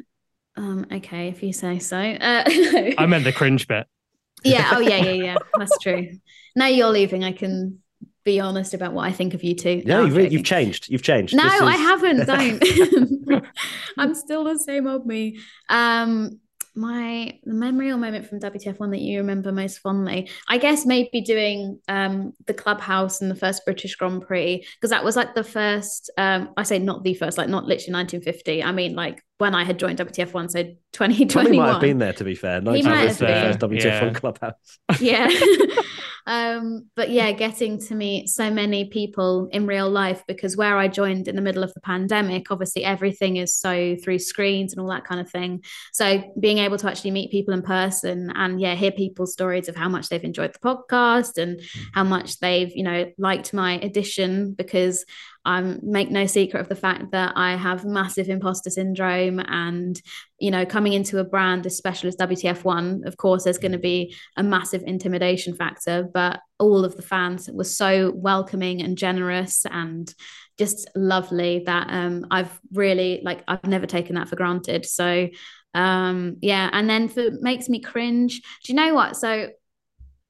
Um, 0.57 0.87
okay, 0.93 1.29
if 1.29 1.43
you 1.43 1.53
say 1.53 1.79
so. 1.79 1.97
Uh, 1.99 2.45
I 2.99 3.07
meant 3.07 3.25
the 3.25 3.33
cringe 3.33 3.67
bit. 3.67 3.87
Yeah. 4.45 4.71
Oh, 4.75 4.81
yeah, 4.81 4.97
yeah, 4.97 5.13
yeah. 5.13 5.37
That's 5.59 5.77
true. 5.79 6.19
Now 6.55 6.67
you're 6.67 6.91
leaving, 6.91 7.25
I 7.25 7.33
can 7.33 7.79
be 8.25 8.39
honest 8.41 8.75
about 8.75 8.93
what 8.93 9.05
I 9.07 9.13
think 9.13 9.35
of 9.35 9.43
you 9.43 9.55
two. 9.55 9.83
Yeah, 9.85 10.01
No, 10.01 10.05
you've, 10.05 10.33
you've 10.33 10.45
changed. 10.45 10.89
You've 10.89 11.03
changed. 11.03 11.35
No, 11.35 11.43
This 11.45 11.61
I 11.61 11.77
haven't. 11.77 12.27
Don't. 13.31 13.47
I'm 13.99 14.15
still 14.15 14.45
the 14.45 14.59
same 14.59 14.87
old 14.87 15.07
me. 15.07 15.39
Um, 15.69 16.39
my 16.75 17.39
the 17.45 17.55
memory 17.55 17.91
or 17.91 17.97
moment 17.97 18.27
from 18.27 18.41
WTF 18.41 18.79
one 18.79 18.91
that 18.93 19.01
you 19.01 19.19
remember 19.19 19.53
most 19.53 19.79
fondly, 19.79 20.31
I 20.49 20.59
guess 20.59 20.87
maybe 20.87 21.21
doing 21.21 21.79
um 21.89 22.33
the 22.47 22.55
clubhouse 22.55 23.21
and 23.21 23.31
the 23.31 23.35
first 23.37 23.65
British 23.65 23.95
Grand 23.97 24.23
Prix 24.27 24.65
because 24.77 24.91
that 24.91 25.05
was 25.05 25.17
like 25.17 25.35
the 25.35 25.45
first. 25.45 26.11
Um, 26.17 26.51
I 26.57 26.63
say 26.63 26.79
not 26.79 27.05
the 27.05 27.15
first, 27.15 27.37
like 27.39 27.49
not 27.49 27.65
literally 27.65 27.95
1950. 27.95 28.63
I 28.63 28.73
mean 28.73 28.95
like 28.95 29.23
when 29.39 29.55
I 29.55 29.65
had 29.65 29.79
joined 29.79 29.99
WTF 29.99 30.33
one, 30.33 30.49
so 30.49 30.63
Tommy 30.93 31.15
2021. 31.27 31.57
might 31.57 31.73
have 31.73 31.81
been 31.81 31.99
there. 31.99 32.13
To 32.13 32.25
be 32.25 32.35
fair, 32.35 32.61
He 32.61 32.83
might 32.83 32.85
have 33.09 33.19
the 33.19 33.27
first 33.27 33.59
been. 33.61 33.71
WTF 33.71 33.85
Yeah. 33.85 34.05
one 34.05 34.15
clubhouse. 34.15 34.79
yeah 35.01 35.29
um 36.27 36.87
but 36.95 37.11
yeah 37.11 37.33
getting 37.33 37.79
to 37.79 37.95
meet 37.95 38.29
so 38.29 38.51
many 38.51 38.85
people 38.87 39.49
in 39.53 39.67
real 39.67 39.91
life 39.91 40.23
because 40.27 40.57
where 40.57 40.77
i 40.77 40.89
joined 40.89 41.29
in 41.29 41.37
the 41.37 41.43
middle 41.43 41.63
of 41.63 41.73
the 41.75 41.81
pandemic 41.81 42.51
obviously 42.51 42.85
everything 42.85 43.37
is 43.37 43.55
so 43.55 43.97
through 44.03 44.19
screens 44.19 44.73
and 44.73 44.81
all 44.81 44.89
that 44.89 45.05
kind 45.05 45.21
of 45.21 45.31
thing. 45.31 45.63
So 45.93 46.23
being 46.39 46.59
able 46.59 46.79
to 46.79 46.89
actually 46.89 47.13
meet 47.13 47.31
people 47.31 47.55
in 47.55 47.63
person 47.63 48.33
and 48.35 48.61
yeah 48.61 48.75
hear 48.75 48.93
people's 48.93 49.33
stories 49.33 49.69
of 49.69 49.77
how 49.77 49.89
much 49.89 50.09
they've 50.09 50.23
enjoyed 50.23 50.53
the 50.53 50.59
podcast 50.59 51.39
and 51.41 51.61
how 51.95 52.05
much 52.05 52.39
they've 52.41 52.75
you 52.75 52.83
know 52.83 53.11
liked 53.19 53.53
my 53.55 53.75
addition 53.75 54.53
because 54.53 55.05
I 55.45 55.61
make 55.83 56.11
no 56.11 56.27
secret 56.27 56.61
of 56.61 56.69
the 56.69 56.77
fact 56.77 57.11
that 57.13 57.33
I 57.37 57.57
have 57.57 57.85
massive 57.85 58.29
imposter 58.29 58.71
syndrome 58.71 59.41
and 59.41 60.01
you 60.39 60.51
know 60.51 60.65
coming 60.65 60.93
into 60.93 61.19
a 61.19 61.25
brand 61.25 61.67
as 61.67 61.77
special 61.77 62.09
as 62.09 62.17
WTF1 62.17 63.07
of 63.07 63.17
course 63.17 63.45
there's 63.45 63.59
going 63.59 63.73
to 63.73 63.79
be 63.79 64.15
a 64.37 64.43
massive 64.43 64.83
intimidation 64.87 65.55
factor 65.55 66.09
but 66.13 66.41
all 66.59 66.85
of 66.85 66.97
the 66.97 67.03
fans 67.03 67.51
were 67.53 67.65
so 67.65 68.13
welcoming 68.15 68.83
and 68.83 68.97
generous 68.97 69.67
and 69.71 70.15
just 70.59 70.89
lovely 70.95 71.63
that 71.67 71.89
um 71.91 72.27
I've 72.31 72.61
really 72.73 73.21
like 73.25 73.43
I've 73.49 73.65
never 73.65 73.87
taken 73.87 74.15
that 74.17 74.29
for 74.29 74.37
granted. 74.37 74.87
So 74.87 75.29
um 75.75 76.37
yeah 76.43 76.69
and 76.73 76.89
then 76.89 77.09
for 77.09 77.31
makes 77.41 77.69
me 77.69 77.81
cringe. 77.81 78.43
Do 78.65 78.73
you 78.73 78.77
know 78.77 78.95
what? 78.95 79.17
So 79.17 79.49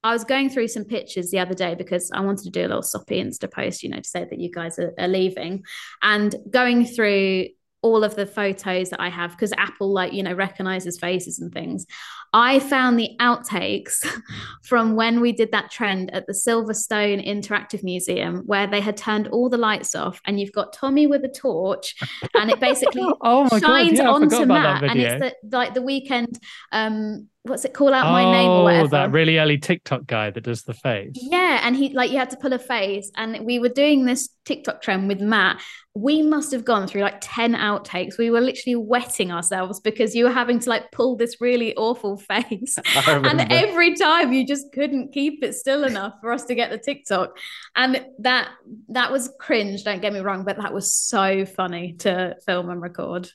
I 0.03 0.11
was 0.11 0.23
going 0.23 0.49
through 0.49 0.67
some 0.67 0.83
pictures 0.83 1.31
the 1.31 1.39
other 1.39 1.53
day 1.53 1.75
because 1.75 2.11
I 2.13 2.19
wanted 2.19 2.43
to 2.43 2.49
do 2.49 2.61
a 2.61 2.67
little 2.67 2.83
soppy 2.83 3.23
Insta 3.23 3.51
post, 3.51 3.83
you 3.83 3.89
know, 3.89 3.99
to 3.99 4.07
say 4.07 4.25
that 4.25 4.39
you 4.39 4.51
guys 4.51 4.77
are, 4.79 4.93
are 4.97 5.07
leaving, 5.07 5.63
and 6.01 6.35
going 6.49 6.85
through 6.85 7.47
all 7.81 8.03
of 8.03 8.15
the 8.15 8.25
photos 8.25 8.89
that 8.89 9.01
I 9.01 9.09
have 9.09 9.31
because 9.31 9.53
Apple, 9.57 9.93
like, 9.93 10.13
you 10.13 10.23
know, 10.23 10.33
recognizes 10.33 10.97
faces 10.97 11.39
and 11.39 11.53
things. 11.53 11.85
I 12.33 12.59
found 12.59 12.97
the 12.97 13.11
outtakes 13.19 14.05
from 14.63 14.95
when 14.95 15.21
we 15.21 15.31
did 15.31 15.51
that 15.51 15.69
trend 15.71 16.11
at 16.13 16.25
the 16.25 16.33
Silverstone 16.33 17.25
Interactive 17.25 17.83
Museum 17.83 18.43
where 18.45 18.65
they 18.67 18.81
had 18.81 18.97
turned 18.97 19.27
all 19.27 19.49
the 19.49 19.57
lights 19.57 19.93
off 19.93 20.19
and 20.25 20.39
you've 20.39 20.51
got 20.51 20.73
Tommy 20.73 21.05
with 21.07 21.23
a 21.23 21.29
torch 21.29 21.95
and 22.33 22.49
it 22.49 22.59
basically 22.59 23.03
Oh 23.21 23.47
god! 23.49 23.61
shines 23.61 23.99
Yeah, 23.99 24.09
onto 24.09 24.45
Matt 24.45 24.83
and 24.83 24.99
it's 24.99 25.35
the, 25.51 25.57
like 25.57 25.73
the 25.73 25.81
Weeknd 25.81 26.37
um 26.71 27.27
what's 27.45 27.65
it 27.65 27.73
call 27.73 27.93
out 27.93 28.09
my 28.11 28.23
name 28.31 28.49
or 28.49 28.61
Oh, 28.61 28.63
whatever 28.63 28.87
that 28.89 29.11
really 29.11 29.37
early 29.37 29.57
TikTok 29.57 30.05
guy 30.07 30.29
that 30.31 30.41
does 30.45 30.63
the 30.63 30.73
face. 30.73 31.11
yeah, 31.13 31.59
and 31.63 31.75
he 31.75 31.89
like 31.93 32.09
you 32.09 32.17
had 32.17 32.29
to 32.29 32.37
pull 32.37 32.53
a 32.53 32.59
face, 32.59 33.11
and 33.17 33.45
we 33.45 33.59
were 33.59 33.67
doing 33.69 34.05
this 34.05 34.29
TikTok 34.45 34.81
trend 34.81 35.09
with 35.09 35.19
Matt. 35.19 35.61
We 35.93 36.21
must 36.21 36.51
have 36.53 36.63
gone 36.65 36.87
through 36.87 37.01
like 37.01 37.17
10 37.21 37.53
outtakes. 37.53 38.17
We 38.17 38.31
were 38.31 38.41
literally 38.41 38.77
wetting 38.77 39.31
ourselves 39.31 39.79
because 39.81 40.15
you 40.15 40.23
were 40.23 40.31
having 40.31 40.57
to 40.59 40.69
like 40.69 40.91
pull 40.91 41.17
this 41.17 41.39
really 41.41 41.75
awful 41.75 42.17
face. 42.25 42.77
And 43.07 43.51
every 43.51 43.95
time 43.95 44.33
you 44.33 44.45
just 44.45 44.71
couldn't 44.73 45.13
keep 45.13 45.43
it 45.43 45.53
still 45.53 45.83
enough 45.83 46.13
for 46.21 46.31
us 46.31 46.45
to 46.45 46.55
get 46.55 46.69
the 46.71 46.77
TikTok. 46.77 47.37
And 47.75 48.05
that 48.19 48.49
that 48.89 49.11
was 49.11 49.29
cringe, 49.39 49.83
don't 49.83 50.01
get 50.01 50.13
me 50.13 50.19
wrong, 50.19 50.43
but 50.43 50.57
that 50.57 50.73
was 50.73 50.93
so 50.93 51.45
funny 51.45 51.93
to 51.99 52.35
film 52.45 52.69
and 52.69 52.81
record. 52.81 53.29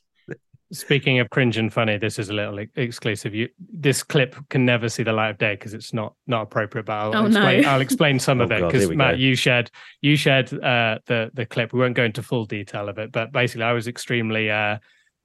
Speaking 0.70 1.18
of 1.18 1.30
cringe 1.30 1.56
and 1.56 1.72
funny, 1.72 1.96
this 1.96 2.18
is 2.18 2.28
a 2.28 2.34
little 2.34 2.58
exclusive. 2.76 3.34
You, 3.34 3.48
this 3.72 4.02
clip 4.02 4.36
can 4.50 4.66
never 4.66 4.90
see 4.90 5.02
the 5.02 5.14
light 5.14 5.30
of 5.30 5.38
day 5.38 5.54
because 5.54 5.72
it's 5.72 5.94
not 5.94 6.12
not 6.26 6.42
appropriate. 6.42 6.84
But 6.84 6.92
I'll 6.92 7.16
Oh, 7.16 7.24
explain. 7.26 7.62
no. 7.62 7.68
I'll 7.70 7.80
explain 7.80 8.18
some 8.18 8.40
of 8.42 8.52
Oh, 8.52 8.54
it 8.56 8.66
because 8.72 8.90
Matt, 8.90 9.14
go. 9.14 9.18
you 9.18 9.34
shared 9.34 9.70
you 10.02 10.14
shared 10.16 10.52
uh, 10.52 10.98
the 11.06 11.30
the 11.32 11.46
clip. 11.46 11.72
We 11.72 11.80
won't 11.80 11.94
go 11.94 12.04
into 12.04 12.22
full 12.22 12.44
detail 12.44 12.90
of 12.90 12.98
it, 12.98 13.12
but 13.12 13.32
basically, 13.32 13.64
I 13.64 13.72
was 13.72 13.88
extremely 13.88 14.50
uh, 14.50 14.76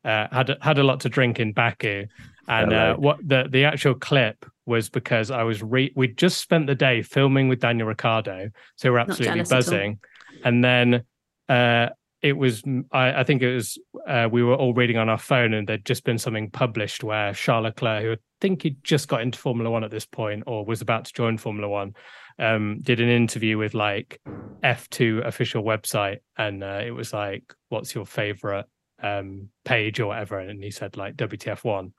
uh, 0.05 0.27
had 0.31 0.55
had 0.61 0.77
a 0.77 0.83
lot 0.83 1.01
to 1.01 1.09
drink 1.09 1.41
in 1.41 1.51
Baku, 1.51 2.05
and 2.47 2.73
uh, 2.73 2.95
what 2.95 3.17
the 3.25 3.47
the 3.49 3.65
actual 3.65 3.95
clip 3.95 4.45
was 4.65 4.89
because 4.89 5.31
I 5.31 5.43
was 5.43 5.61
re- 5.61 5.93
we 5.95 6.07
just 6.07 6.39
spent 6.41 6.67
the 6.67 6.75
day 6.75 7.01
filming 7.01 7.47
with 7.47 7.59
Daniel 7.59 7.87
Ricciardo, 7.87 8.49
so 8.75 8.91
we're 8.91 8.99
absolutely 8.99 9.43
jealous 9.43 9.51
at 9.51 9.55
all. 9.55 9.57
buzzing, 9.59 9.99
and 10.43 10.63
then. 10.63 11.03
Uh, 11.49 11.89
it 12.23 12.37
was 12.37 12.63
I, 12.91 13.19
I 13.19 13.23
think 13.25 13.41
it 13.41 13.53
was 13.53 13.77
uh, 14.07 14.29
we 14.31 14.43
were 14.43 14.55
all 14.55 14.73
reading 14.73 14.97
on 14.97 15.09
our 15.09 15.17
phone 15.17 15.53
and 15.53 15.67
there'd 15.67 15.85
just 15.85 16.05
been 16.05 16.17
something 16.17 16.49
published 16.49 17.03
where 17.03 17.33
Charles 17.33 17.65
Leclerc, 17.65 18.01
who 18.01 18.13
I 18.13 18.17
think 18.39 18.63
he'd 18.63 18.81
just 18.81 19.09
got 19.09 19.21
into 19.21 19.37
Formula 19.37 19.69
One 19.69 19.83
at 19.83 19.91
this 19.91 20.05
point 20.05 20.43
or 20.47 20.65
was 20.65 20.81
about 20.81 21.03
to 21.05 21.13
join 21.13 21.37
Formula 21.37 21.67
One, 21.67 21.95
um, 22.39 22.79
did 22.81 23.01
an 23.01 23.09
interview 23.09 23.57
with 23.57 23.73
like 23.73 24.21
F2 24.63 25.27
official 25.27 25.63
website 25.63 26.19
and 26.37 26.63
uh, 26.63 26.81
it 26.83 26.91
was 26.91 27.11
like, 27.11 27.53
what's 27.67 27.93
your 27.93 28.05
favorite 28.05 28.67
um, 29.01 29.49
page 29.65 29.99
or 29.99 30.07
whatever? 30.07 30.39
And 30.39 30.63
he 30.63 30.71
said 30.71 30.95
like 30.95 31.17
WTF1. 31.17 31.91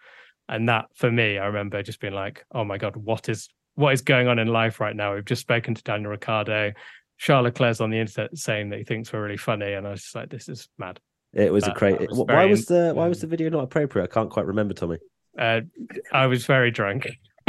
And 0.48 0.68
that 0.68 0.86
for 0.94 1.10
me, 1.10 1.38
I 1.38 1.46
remember 1.46 1.82
just 1.82 2.00
being 2.00 2.12
like, 2.14 2.44
oh 2.52 2.64
my 2.64 2.76
God, 2.78 2.96
what 2.96 3.28
is 3.28 3.48
what 3.76 3.92
is 3.92 4.02
going 4.02 4.28
on 4.28 4.38
in 4.38 4.48
life 4.48 4.78
right 4.80 4.94
now? 4.94 5.14
We've 5.14 5.24
just 5.24 5.42
spoken 5.42 5.74
to 5.74 5.82
Daniel 5.82 6.10
Ricciardo. 6.10 6.72
Charles 7.18 7.44
Leclerc's 7.44 7.80
on 7.80 7.90
the 7.90 7.98
internet 7.98 8.36
saying 8.36 8.70
that 8.70 8.78
he 8.78 8.84
thinks 8.84 9.12
we're 9.12 9.22
really 9.22 9.36
funny, 9.36 9.72
and 9.72 9.86
I 9.86 9.90
was 9.90 10.02
just 10.02 10.14
like, 10.14 10.28
"This 10.30 10.48
is 10.48 10.68
mad." 10.78 11.00
It 11.32 11.52
was 11.52 11.64
a 11.64 11.68
That- 11.68 11.76
crazy. 11.76 12.06
was 12.08 12.18
Why 12.18 12.44
was 12.44 12.66
the 12.66 12.92
Why 12.94 13.08
was 13.08 13.20
the 13.20 13.26
video 13.26 13.48
not 13.50 13.64
appropriate? 13.64 14.04
I 14.04 14.08
can't 14.14 14.30
quite 14.30 14.46
remember, 14.46 14.74
Tommy. 14.74 14.98
Uh, 15.38 15.62
I 16.12 16.26
was 16.26 16.44
very 16.46 16.70
drunk. 16.70 17.08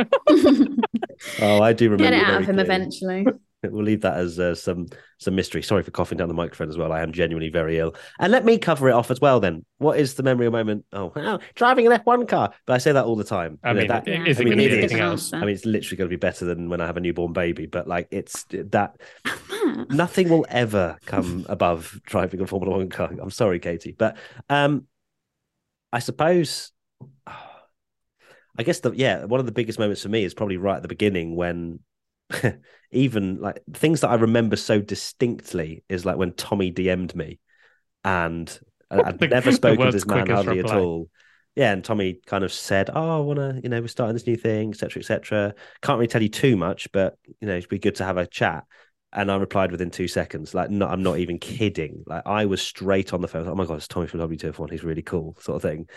Oh, 1.42 1.62
I 1.62 1.74
do 1.74 1.90
remember. 1.90 2.04
Get 2.12 2.14
it 2.14 2.24
out 2.24 2.42
of 2.42 2.48
him 2.50 2.56
clearly. 2.56 2.62
eventually. 2.62 3.26
We'll 3.72 3.84
leave 3.84 4.02
that 4.02 4.18
as 4.18 4.40
uh, 4.40 4.56
some 4.56 4.88
some 5.20 5.36
mystery. 5.36 5.62
Sorry 5.62 5.84
for 5.84 5.92
coughing 5.92 6.18
down 6.18 6.28
the 6.28 6.34
microphone 6.34 6.70
as 6.70 6.78
well. 6.78 6.92
I 6.92 7.02
am 7.02 7.12
genuinely 7.12 7.50
very 7.50 7.78
ill. 7.80 7.96
And 8.20 8.32
let 8.32 8.46
me 8.46 8.58
cover 8.58 8.90
it 8.90 8.94
off 8.94 9.12
as 9.12 9.20
well. 9.22 9.40
Then, 9.40 9.66
what 9.78 10.00
is 10.00 10.16
the 10.16 10.24
memory 10.24 10.46
of 10.48 10.54
moment? 10.54 10.86
Oh, 10.94 11.12
wow, 11.16 11.40
driving 11.56 11.86
an 11.86 11.92
F 11.94 12.06
one 12.06 12.26
car. 12.28 12.54
But 12.66 12.74
I 12.74 12.78
say 12.80 12.92
that 12.92 13.06
all 13.06 13.16
the 13.16 13.24
time. 13.24 13.60
I 13.64 13.70
You 13.70 13.74
know, 13.74 13.80
mean, 13.82 13.88
that- 13.90 14.08
Yeah. 14.08 14.26
isn't 14.26 14.42
I 14.46 14.50
mean, 14.50 14.58
going 14.58 14.70
to 14.70 14.76
be 14.76 14.80
anything 14.80 15.00
else. 15.00 15.34
I 15.34 15.40
mean, 15.42 15.50
it's 15.50 15.66
literally 15.66 15.98
going 15.98 16.10
to 16.10 16.16
be 16.16 16.20
better 16.20 16.46
than 16.46 16.70
when 16.70 16.82
I 16.82 16.86
have 16.86 16.98
a 16.98 17.02
newborn 17.02 17.34
baby. 17.34 17.66
But 17.66 17.88
like, 17.88 18.08
it's 18.12 18.46
that 18.52 18.98
nothing 19.90 20.30
will 20.30 20.46
ever 20.50 20.98
come 21.06 21.46
above 21.50 22.00
driving 22.06 22.42
a 22.42 22.48
Formula 22.48 22.78
One 22.78 22.90
car. 22.90 23.12
I'm 23.22 23.32
sorry, 23.32 23.60
Katy, 23.60 23.94
but 23.98 24.18
um, 24.50 24.88
I 25.94 26.00
suppose. 26.00 26.72
I 28.58 28.64
guess 28.64 28.80
the 28.80 28.92
yeah 28.94 29.26
one 29.26 29.42
of 29.42 29.46
the 29.46 29.52
biggest 29.52 29.80
moments 29.80 30.02
for 30.02 30.08
me 30.08 30.24
is 30.24 30.34
probably 30.34 30.56
right 30.56 30.78
at 30.78 30.82
the 30.82 30.88
beginning 30.88 31.36
when 31.36 31.80
even 32.92 33.40
like 33.42 33.62
things 33.74 34.02
that 34.02 34.10
I 34.10 34.16
remember 34.16 34.56
so 34.56 34.82
distinctly 34.82 35.84
is 35.90 36.06
like 36.06 36.18
when 36.18 36.34
Tommy 36.34 36.72
DM'd 36.72 37.16
me, 37.16 37.40
and 38.04 38.60
I'd 38.92 39.20
The- 39.20 39.28
never 39.28 39.52
spoken 39.52 39.86
to 39.86 39.92
this 39.92 40.06
man 40.06 40.30
hardly 40.30 40.58
reply. 40.58 40.76
at 40.76 40.82
all. 40.82 41.10
Yeah, 41.56 41.72
and 41.72 41.84
Tommy 41.84 42.20
kind 42.26 42.44
of 42.44 42.52
said, 42.52 42.90
"Oh, 42.94 43.18
I 43.18 43.20
want 43.22 43.40
to, 43.40 43.62
you 43.64 43.70
know, 43.70 43.80
we're 43.80 43.88
starting 43.88 44.14
this 44.14 44.28
new 44.28 44.36
thing, 44.36 44.72
etc., 44.72 45.00
etc." 45.00 45.54
Can't 45.82 45.98
really 45.98 46.08
tell 46.08 46.22
you 46.22 46.30
too 46.30 46.58
much, 46.58 46.92
but 46.92 47.18
you 47.40 47.48
know, 47.48 47.56
it'd 47.56 47.70
be 47.70 47.80
good 47.80 47.96
to 47.96 48.04
have 48.06 48.18
a 48.18 48.28
chat. 48.28 48.66
And 49.16 49.32
I 49.32 49.38
replied 49.38 49.72
within 49.72 49.90
two 49.90 50.08
seconds. 50.10 50.54
Like, 50.54 50.70
no, 50.70 50.88
I'm 50.88 51.02
not 51.02 51.20
even 51.20 51.40
kidding. 51.40 52.04
Like, 52.06 52.24
I 52.26 52.46
was 52.46 52.62
straight 52.62 53.14
on 53.14 53.22
the 53.22 53.28
phone. 53.30 53.46
Like, 53.46 53.54
oh 53.54 53.56
my 53.56 53.66
god, 53.66 53.78
it's 53.78 53.88
Tommy 53.88 54.08
from 54.08 54.20
WTF1. 54.20 54.70
He's 54.72 54.84
really 54.84 55.02
cool, 55.02 55.38
sort 55.40 55.56
of 55.56 55.62
thing. 55.62 55.88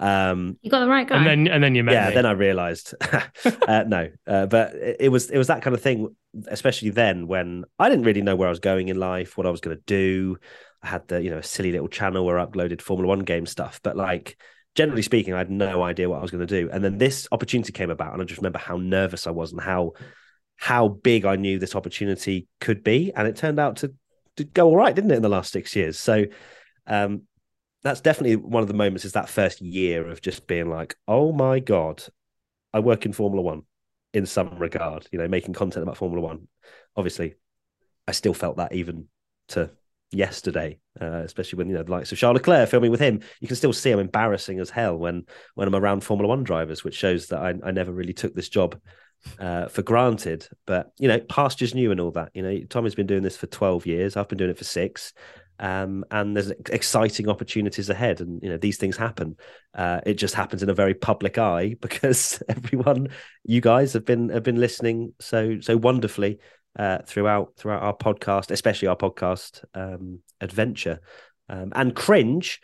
Um, 0.00 0.58
You 0.60 0.70
got 0.72 0.80
the 0.80 0.88
right 0.88 1.06
guy. 1.06 1.16
And 1.18 1.26
then 1.26 1.48
and 1.54 1.62
then 1.62 1.76
you 1.76 1.84
met 1.84 1.92
yeah 1.92 2.08
me. 2.08 2.14
then 2.16 2.26
i 2.26 2.32
realized 2.32 2.94
uh, 3.68 3.84
no 3.86 4.10
uh, 4.26 4.46
but 4.46 4.74
it, 4.74 4.96
it 5.00 5.08
was 5.08 5.30
it 5.30 5.38
was 5.38 5.46
that 5.46 5.62
kind 5.62 5.72
of 5.72 5.80
thing 5.80 6.14
especially 6.48 6.90
then 6.90 7.28
when 7.28 7.64
i 7.78 7.88
didn't 7.88 8.04
really 8.04 8.20
know 8.20 8.34
where 8.34 8.48
i 8.48 8.50
was 8.50 8.58
going 8.58 8.88
in 8.88 8.98
life 8.98 9.38
what 9.38 9.46
i 9.46 9.50
was 9.50 9.60
going 9.60 9.76
to 9.76 9.82
do 9.86 10.36
i 10.82 10.88
had 10.88 11.06
the 11.06 11.22
you 11.22 11.30
know 11.30 11.38
a 11.38 11.42
silly 11.44 11.70
little 11.70 11.86
channel 11.86 12.26
where 12.26 12.40
i 12.40 12.44
uploaded 12.44 12.82
formula 12.82 13.06
one 13.06 13.20
game 13.20 13.46
stuff 13.46 13.78
but 13.84 13.96
like 13.96 14.36
generally 14.74 15.02
speaking 15.02 15.32
i 15.32 15.38
had 15.38 15.48
no 15.48 15.80
idea 15.84 16.10
what 16.10 16.18
i 16.18 16.22
was 16.22 16.32
going 16.32 16.44
to 16.44 16.60
do 16.62 16.68
and 16.72 16.82
then 16.82 16.98
this 16.98 17.28
opportunity 17.30 17.70
came 17.72 17.90
about 17.90 18.12
and 18.12 18.20
i 18.20 18.24
just 18.24 18.40
remember 18.40 18.58
how 18.58 18.76
nervous 18.76 19.28
i 19.28 19.30
was 19.30 19.52
and 19.52 19.60
how 19.60 19.92
how 20.56 20.88
big 20.88 21.24
i 21.24 21.36
knew 21.36 21.58
this 21.58 21.74
opportunity 21.74 22.46
could 22.60 22.82
be 22.82 23.12
and 23.16 23.26
it 23.26 23.36
turned 23.36 23.58
out 23.58 23.76
to, 23.76 23.92
to 24.36 24.44
go 24.44 24.68
all 24.68 24.76
right 24.76 24.94
didn't 24.94 25.10
it 25.10 25.16
in 25.16 25.22
the 25.22 25.28
last 25.28 25.52
six 25.52 25.74
years 25.76 25.98
so 25.98 26.24
um 26.86 27.22
that's 27.84 28.00
definitely 28.00 28.36
one 28.36 28.62
of 28.62 28.68
the 28.68 28.74
moments 28.74 29.04
is 29.04 29.12
that 29.12 29.28
first 29.28 29.60
year 29.60 30.08
of 30.08 30.22
just 30.22 30.46
being 30.46 30.70
like, 30.70 30.96
oh 31.06 31.32
my 31.32 31.60
God, 31.60 32.02
I 32.72 32.80
work 32.80 33.04
in 33.04 33.12
Formula 33.12 33.42
One 33.42 33.62
in 34.14 34.24
some 34.24 34.58
regard, 34.58 35.06
you 35.12 35.18
know, 35.18 35.28
making 35.28 35.52
content 35.52 35.82
about 35.82 35.98
Formula 35.98 36.26
One. 36.26 36.48
Obviously, 36.96 37.34
I 38.08 38.12
still 38.12 38.32
felt 38.32 38.56
that 38.56 38.72
even 38.72 39.06
to 39.48 39.70
yesterday, 40.10 40.78
uh, 40.98 41.22
especially 41.24 41.58
when, 41.58 41.68
you 41.68 41.74
know, 41.74 41.82
the 41.82 41.90
likes 41.90 42.10
of 42.10 42.16
Charles 42.16 42.36
Leclerc 42.36 42.70
filming 42.70 42.90
with 42.90 43.00
him, 43.00 43.20
you 43.40 43.48
can 43.48 43.56
still 43.56 43.74
see 43.74 43.90
I'm 43.90 43.98
embarrassing 43.98 44.60
as 44.60 44.70
hell 44.70 44.96
when 44.96 45.26
when 45.54 45.68
I'm 45.68 45.74
around 45.74 46.00
Formula 46.00 46.26
One 46.26 46.42
drivers, 46.42 46.84
which 46.84 46.96
shows 46.96 47.26
that 47.28 47.40
I, 47.40 47.52
I 47.62 47.70
never 47.70 47.92
really 47.92 48.14
took 48.14 48.34
this 48.34 48.48
job 48.48 48.80
uh, 49.38 49.68
for 49.68 49.82
granted. 49.82 50.48
But, 50.66 50.92
you 50.98 51.08
know, 51.08 51.20
pastures 51.20 51.74
new 51.74 51.90
and 51.90 52.00
all 52.00 52.10
that. 52.12 52.30
You 52.34 52.42
know, 52.42 52.60
Tommy's 52.68 52.94
been 52.94 53.06
doing 53.06 53.22
this 53.22 53.36
for 53.36 53.46
12 53.46 53.86
years. 53.86 54.16
I've 54.16 54.28
been 54.28 54.38
doing 54.38 54.50
it 54.50 54.58
for 54.58 54.64
six 54.64 55.12
um, 55.60 56.04
and 56.10 56.36
there's 56.36 56.50
exciting 56.70 57.28
opportunities 57.28 57.88
ahead. 57.88 58.20
And 58.20 58.42
you 58.42 58.50
know 58.50 58.56
these 58.56 58.78
things 58.78 58.96
happen. 58.96 59.36
Uh, 59.74 60.00
it 60.04 60.14
just 60.14 60.34
happens 60.34 60.62
in 60.62 60.70
a 60.70 60.74
very 60.74 60.94
public 60.94 61.38
eye 61.38 61.76
because 61.80 62.42
everyone, 62.48 63.08
you 63.44 63.60
guys, 63.60 63.92
have 63.92 64.04
been 64.04 64.28
have 64.30 64.42
been 64.42 64.60
listening 64.60 65.12
so 65.20 65.60
so 65.60 65.76
wonderfully 65.76 66.38
uh, 66.78 66.98
throughout 67.06 67.54
throughout 67.56 67.82
our 67.82 67.96
podcast, 67.96 68.50
especially 68.50 68.88
our 68.88 68.96
podcast 68.96 69.64
um, 69.74 70.20
adventure 70.40 71.00
um, 71.48 71.72
and 71.74 71.94
cringe. 71.94 72.60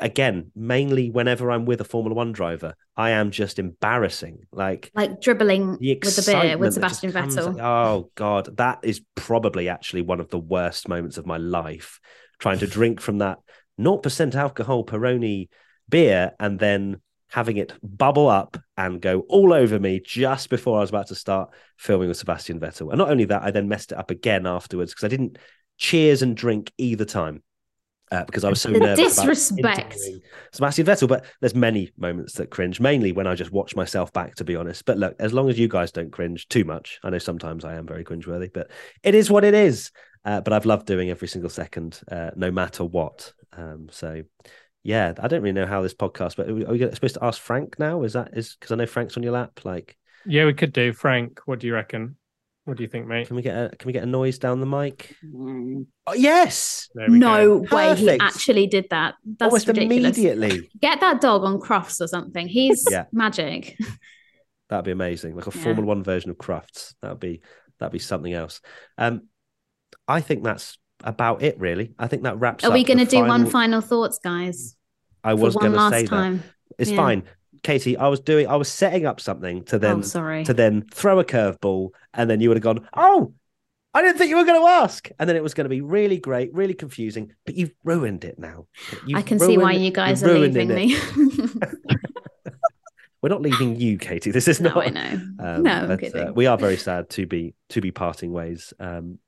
Again, 0.00 0.50
mainly 0.54 1.10
whenever 1.10 1.50
I'm 1.50 1.64
with 1.64 1.80
a 1.80 1.84
Formula 1.84 2.14
One 2.14 2.32
driver, 2.32 2.74
I 2.96 3.10
am 3.10 3.30
just 3.30 3.58
embarrassing. 3.58 4.46
Like 4.52 4.90
like 4.94 5.20
dribbling 5.20 5.78
the 5.78 5.98
with 6.02 6.16
the 6.16 6.32
beer 6.32 6.58
with 6.58 6.76
excitement 6.76 6.80
that 6.80 6.88
just 6.88 7.00
Sebastian 7.00 7.12
Vettel. 7.12 7.62
Oh 7.62 8.10
god, 8.14 8.56
that 8.56 8.80
is 8.82 9.02
probably 9.14 9.68
actually 9.68 10.02
one 10.02 10.20
of 10.20 10.28
the 10.28 10.38
worst 10.38 10.88
moments 10.88 11.18
of 11.18 11.26
my 11.26 11.36
life. 11.36 12.00
Trying 12.38 12.58
to 12.58 12.66
drink 12.66 13.00
from 13.00 13.18
that 13.18 13.38
0% 13.80 14.34
alcohol 14.34 14.84
Peroni 14.84 15.48
beer 15.88 16.32
and 16.40 16.58
then 16.58 17.00
having 17.30 17.56
it 17.56 17.72
bubble 17.82 18.28
up 18.28 18.58
and 18.76 19.00
go 19.00 19.20
all 19.20 19.52
over 19.52 19.78
me 19.78 20.00
just 20.04 20.50
before 20.50 20.76
I 20.76 20.80
was 20.80 20.90
about 20.90 21.06
to 21.08 21.14
start 21.14 21.50
filming 21.78 22.08
with 22.08 22.18
Sebastian 22.18 22.60
Vettel. 22.60 22.90
And 22.90 22.98
not 22.98 23.08
only 23.10 23.24
that, 23.26 23.42
I 23.42 23.50
then 23.50 23.68
messed 23.68 23.92
it 23.92 23.98
up 23.98 24.10
again 24.10 24.46
afterwards 24.46 24.92
because 24.92 25.04
I 25.04 25.08
didn't 25.08 25.38
cheers 25.78 26.20
and 26.20 26.36
drink 26.36 26.72
either 26.76 27.04
time. 27.06 27.42
Uh, 28.12 28.24
because 28.26 28.44
I 28.44 28.50
was 28.50 28.60
so 28.60 28.70
The 28.70 28.78
nervous 28.78 29.16
about 29.16 29.26
disrespect. 29.26 29.78
interviewing 29.94 30.20
Sebastian 30.52 30.84
Vettel, 30.86 31.08
but 31.08 31.24
there's 31.40 31.54
many 31.54 31.90
moments 31.96 32.34
that 32.34 32.50
cringe, 32.50 32.78
mainly 32.78 33.10
when 33.10 33.26
I 33.26 33.34
just 33.34 33.50
watch 33.52 33.74
myself 33.74 34.12
back, 34.12 34.34
to 34.34 34.44
be 34.44 34.54
honest. 34.54 34.84
But 34.84 34.98
look, 34.98 35.16
as 35.18 35.32
long 35.32 35.48
as 35.48 35.58
you 35.58 35.66
guys 35.66 35.92
don't 35.92 36.12
cringe 36.12 36.46
too 36.48 36.64
much, 36.64 37.00
I 37.02 37.08
know 37.08 37.16
sometimes 37.18 37.64
I 37.64 37.74
am 37.74 37.86
very 37.86 38.04
cringeworthy, 38.04 38.52
but 38.52 38.70
it 39.02 39.14
is 39.14 39.30
what 39.30 39.44
it 39.44 39.54
is. 39.54 39.90
Uh, 40.26 40.42
but 40.42 40.52
I've 40.52 40.66
loved 40.66 40.86
doing 40.86 41.08
every 41.08 41.26
single 41.26 41.48
second, 41.48 42.00
uh, 42.10 42.32
no 42.36 42.50
matter 42.50 42.84
what. 42.84 43.32
Um, 43.56 43.88
so, 43.90 44.22
yeah, 44.82 45.14
I 45.18 45.26
don't 45.26 45.40
really 45.40 45.52
know 45.54 45.66
how 45.66 45.80
this 45.80 45.94
podcast, 45.94 46.36
but 46.36 46.50
are 46.50 46.54
we 46.54 46.78
supposed 46.92 47.14
to 47.14 47.24
ask 47.24 47.40
Frank 47.40 47.78
now? 47.78 48.02
Is 48.02 48.12
that 48.12 48.36
is 48.36 48.56
because 48.60 48.72
I 48.72 48.74
know 48.76 48.86
Frank's 48.86 49.16
on 49.16 49.22
your 49.22 49.32
lap? 49.32 49.60
Like, 49.64 49.96
Yeah, 50.26 50.44
we 50.44 50.52
could 50.52 50.74
do. 50.74 50.92
Frank, 50.92 51.40
what 51.46 51.60
do 51.60 51.66
you 51.66 51.72
reckon? 51.72 52.16
What 52.64 52.76
do 52.76 52.84
you 52.84 52.88
think, 52.88 53.08
mate? 53.08 53.26
can 53.26 53.34
we 53.36 53.42
get 53.42 53.56
a 53.56 53.76
can 53.76 53.86
we 53.88 53.92
get 53.92 54.04
a 54.04 54.06
noise 54.06 54.38
down 54.38 54.60
the 54.60 54.66
mic? 54.66 55.16
Oh, 55.36 56.14
yes, 56.14 56.88
No 56.94 57.58
go. 57.60 57.76
way 57.76 57.96
he 57.96 58.10
actually 58.10 58.68
did 58.68 58.86
that. 58.90 59.14
That's 59.24 59.50
almost 59.50 59.66
ridiculous. 59.66 60.16
immediately. 60.16 60.70
Get 60.80 61.00
that 61.00 61.20
dog 61.20 61.42
on 61.42 61.58
Crufts 61.58 62.00
or 62.00 62.06
something. 62.06 62.46
He's 62.46 62.84
Yeah. 62.90 63.06
magic. 63.12 63.76
That'd 64.68 64.84
be 64.84 64.92
amazing, 64.92 65.34
like 65.34 65.46
a 65.48 65.56
Yeah. 65.56 65.64
Formula 65.64 65.86
One 65.86 66.04
version 66.04 66.30
of 66.30 66.36
Crufts. 66.38 66.94
That'd 67.02 67.18
be 67.20 67.40
that'd 67.80 67.92
be 67.92 67.98
something 67.98 68.32
else. 68.32 68.60
Um, 68.96 69.22
I 70.06 70.20
think 70.20 70.44
that's 70.44 70.78
about 71.02 71.42
it, 71.42 71.58
really. 71.58 71.94
I 71.98 72.06
think 72.06 72.22
that 72.22 72.38
wraps. 72.38 72.62
Up. 72.64 72.70
Are 72.70 72.74
we 72.74 72.84
going 72.84 72.98
to 72.98 73.04
do 73.04 73.18
one 73.18 73.40
final- 73.46 73.50
final 73.50 73.80
thoughts, 73.80 74.20
guys? 74.22 74.76
I 75.24 75.32
For 75.32 75.36
was 75.42 75.54
one 75.56 75.62
going 75.62 75.72
to 75.72 75.78
last 75.78 75.92
say 75.94 76.06
time. 76.06 76.38
that. 76.38 76.44
It's 76.78 76.90
Yeah. 76.90 76.96
fine, 76.96 77.22
Katy. 77.62 77.96
I 77.96 78.08
was 78.08 78.20
doing. 78.20 78.48
I 78.48 78.56
was 78.56 78.68
setting 78.68 79.06
up 79.06 79.20
something 79.20 79.64
to 79.64 79.78
then 79.78 79.98
oh, 79.98 80.02
sorry. 80.02 80.44
to 80.44 80.54
then 80.54 80.82
throw 80.92 81.20
a 81.20 81.24
curveball, 81.24 81.90
and 82.12 82.28
then 82.28 82.40
you 82.40 82.48
would 82.48 82.56
have 82.56 82.62
gone, 82.62 82.88
"Oh, 82.94 83.34
I 83.94 84.02
didn't 84.02 84.18
think 84.18 84.30
you 84.30 84.36
were 84.36 84.44
going 84.44 84.60
to 84.60 84.66
ask," 84.66 85.08
and 85.18 85.28
then 85.28 85.36
it 85.36 85.42
was 85.42 85.54
going 85.54 85.64
to 85.66 85.70
be 85.70 85.80
really 85.80 86.18
great, 86.18 86.52
really 86.52 86.74
confusing. 86.74 87.32
But 87.46 87.54
you've 87.54 87.74
ruined 87.84 88.24
it 88.24 88.38
now. 88.38 88.66
You've 89.06 89.18
I 89.18 89.22
can 89.22 89.38
see 89.38 89.58
why 89.58 89.72
you 89.72 89.92
guys 89.92 90.22
you're 90.22 90.38
leaving 90.38 90.68
me. 90.68 90.98
We're 93.22 93.28
not 93.28 93.42
leaving 93.42 93.76
you, 93.76 93.98
Katy. 93.98 94.32
This 94.32 94.48
is 94.48 94.60
no, 94.60 94.70
not. 94.70 94.86
I 94.86 94.90
know. 94.90 95.20
Um, 95.38 95.62
no, 95.62 95.86
but, 95.86 96.16
uh, 96.16 96.32
we 96.34 96.46
are 96.46 96.58
very 96.58 96.76
sad 96.76 97.08
to 97.10 97.24
be 97.24 97.54
to 97.68 97.80
be 97.80 97.92
parting 97.92 98.32
ways. 98.32 98.74
Um, 98.80 99.18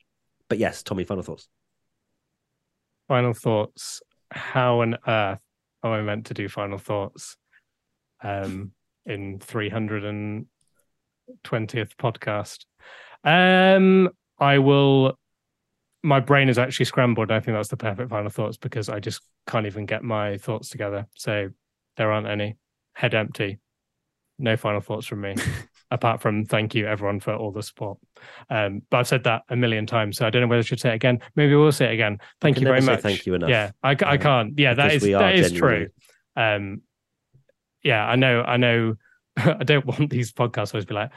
but 0.48 0.58
yes, 0.58 0.82
Tommy, 0.82 1.04
final 1.04 1.22
thoughts. 1.22 1.46
Final 3.06 3.32
thoughts. 3.32 4.02
How 4.32 4.80
on 4.80 4.98
earth 5.06 5.38
am 5.84 5.92
I 5.92 6.02
meant 6.02 6.26
to 6.26 6.34
do 6.34 6.48
final 6.48 6.78
thoughts 6.78 7.36
um, 8.24 8.72
in 9.06 9.38
320th 9.38 10.44
podcast? 11.98 12.64
Um, 13.22 14.10
I 14.38 14.58
will. 14.58 15.18
My 16.02 16.20
brain 16.20 16.48
is 16.50 16.58
actually 16.58 16.84
scrambled. 16.86 17.30
I 17.30 17.40
think 17.40 17.56
that's 17.56 17.68
the 17.68 17.76
perfect 17.78 18.10
final 18.10 18.30
thoughts 18.30 18.56
because 18.58 18.88
I 18.90 19.00
just 19.00 19.22
can't 19.46 19.66
even 19.66 19.86
get 19.86 20.02
my 20.02 20.36
thoughts 20.36 20.68
together. 20.68 21.06
So 21.14 21.50
there 21.96 22.12
aren't 22.12 22.26
any. 22.26 22.56
Head 22.94 23.14
empty. 23.14 23.58
No 24.38 24.56
final 24.56 24.80
thoughts 24.80 25.06
from 25.06 25.20
me, 25.20 25.36
apart 25.92 26.20
from 26.20 26.44
thank 26.44 26.74
you 26.74 26.86
everyone 26.86 27.20
for 27.20 27.34
all 27.34 27.52
the 27.52 27.62
support. 27.62 27.98
Um, 28.50 28.82
but 28.90 28.98
I've 28.98 29.06
said 29.08 29.24
that 29.24 29.42
a 29.48 29.54
million 29.56 29.86
times, 29.86 30.16
so 30.18 30.26
I 30.26 30.30
don't 30.30 30.42
know 30.42 30.48
whether 30.48 30.58
I 30.58 30.62
should 30.64 30.80
say 30.80 30.90
it 30.90 30.96
again. 30.96 31.20
Maybe 31.36 31.54
we'll 31.54 31.70
say 31.72 31.86
it 31.86 31.92
again. 31.94 32.18
Thank 32.40 32.58
you 32.60 32.66
very 32.66 32.80
much. 32.80 33.00
thank 33.00 33.26
you 33.26 33.34
enough. 33.34 33.48
Yeah, 33.48 33.70
I, 33.82 33.96
I 34.04 34.14
Um, 34.14 34.18
can't. 34.18 34.58
Yeah, 34.58 34.74
that 34.74 34.92
is 34.92 35.02
that 35.04 35.36
is 35.36 35.52
true. 35.52 35.88
Um, 36.36 36.82
yeah, 37.84 38.04
I 38.04 38.16
know. 38.16 38.42
I 38.42 38.56
know. 38.56 38.96
I 39.36 39.62
don't 39.62 39.86
want 39.86 40.10
these 40.10 40.32
podcasts 40.32 40.74
always 40.74 40.86
be 40.86 40.94
like, 40.94 41.10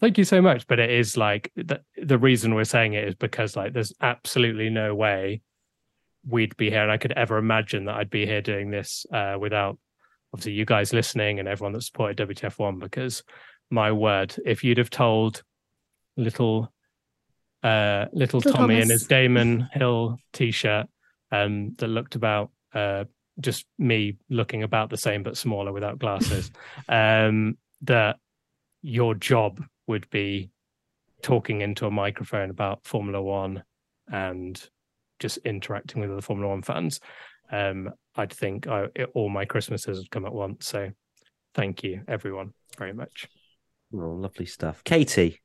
"Thank 0.00 0.18
you 0.18 0.24
so 0.24 0.42
much," 0.42 0.66
but 0.66 0.78
it 0.78 0.90
is 0.90 1.16
like 1.16 1.50
the 1.56 1.80
the 1.96 2.18
reason 2.18 2.54
we're 2.54 2.64
saying 2.64 2.92
it 2.92 3.08
is 3.08 3.14
because 3.14 3.56
like 3.56 3.72
there's 3.72 3.94
absolutely 4.02 4.68
no 4.68 4.94
way 4.94 5.40
we'd 6.26 6.56
be 6.56 6.68
here, 6.68 6.82
and 6.82 6.92
I 6.92 6.98
could 6.98 7.12
ever 7.12 7.38
imagine 7.38 7.86
that 7.86 7.94
I'd 7.94 8.10
be 8.10 8.26
here 8.26 8.42
doing 8.42 8.70
this 8.70 9.06
uh, 9.12 9.36
without 9.40 9.78
obviously 10.34 10.52
you 10.52 10.64
guys 10.64 10.92
listening 10.92 11.38
and 11.38 11.48
everyone 11.48 11.72
that 11.72 11.82
supported 11.82 12.28
WTF 12.28 12.58
one. 12.58 12.78
Because 12.78 13.22
my 13.70 13.92
word, 13.92 14.34
if 14.44 14.64
you'd 14.64 14.78
have 14.78 14.90
told 14.90 15.42
little 16.16 16.72
uh 17.62 18.06
little 18.12 18.40
Little 18.40 18.52
Tommy 18.52 18.80
in 18.80 18.90
his 18.90 19.06
Damon 19.06 19.68
Hill 19.72 20.16
t-shirt 20.32 20.86
um 21.32 21.74
that 21.78 21.88
looked 21.88 22.14
about 22.14 22.50
uh 22.72 23.04
just 23.40 23.66
me 23.78 24.16
looking 24.28 24.62
about 24.62 24.90
the 24.90 24.96
same 24.96 25.22
but 25.22 25.36
smaller 25.36 25.72
without 25.72 25.98
glasses 25.98 26.50
um 26.88 27.56
that 27.82 28.16
your 28.82 29.14
job 29.14 29.62
would 29.86 30.08
be 30.10 30.50
talking 31.22 31.60
into 31.60 31.86
a 31.86 31.90
microphone 31.90 32.50
about 32.50 32.84
Formula 32.84 33.20
1 33.20 33.62
and 34.12 34.70
just 35.18 35.38
interacting 35.38 36.00
with 36.00 36.12
other 36.12 36.20
Formula 36.20 36.48
1 36.50 36.62
fans. 36.62 37.00
Um 37.50 37.90
I'd 38.16 38.32
think 38.32 38.66
I, 38.66 38.86
it, 38.94 39.10
all 39.14 39.28
my 39.28 39.44
Christmases 39.44 39.98
would 39.98 40.10
come 40.10 40.26
at 40.26 40.32
once 40.32 40.66
so 40.66 40.90
thank 41.54 41.82
you 41.82 42.02
everyone 42.08 42.52
very 42.76 42.92
much. 42.92 43.28
Oh, 43.92 43.96
lovely 43.96 44.46
stuff, 44.46 44.84
Katy. 44.84 45.40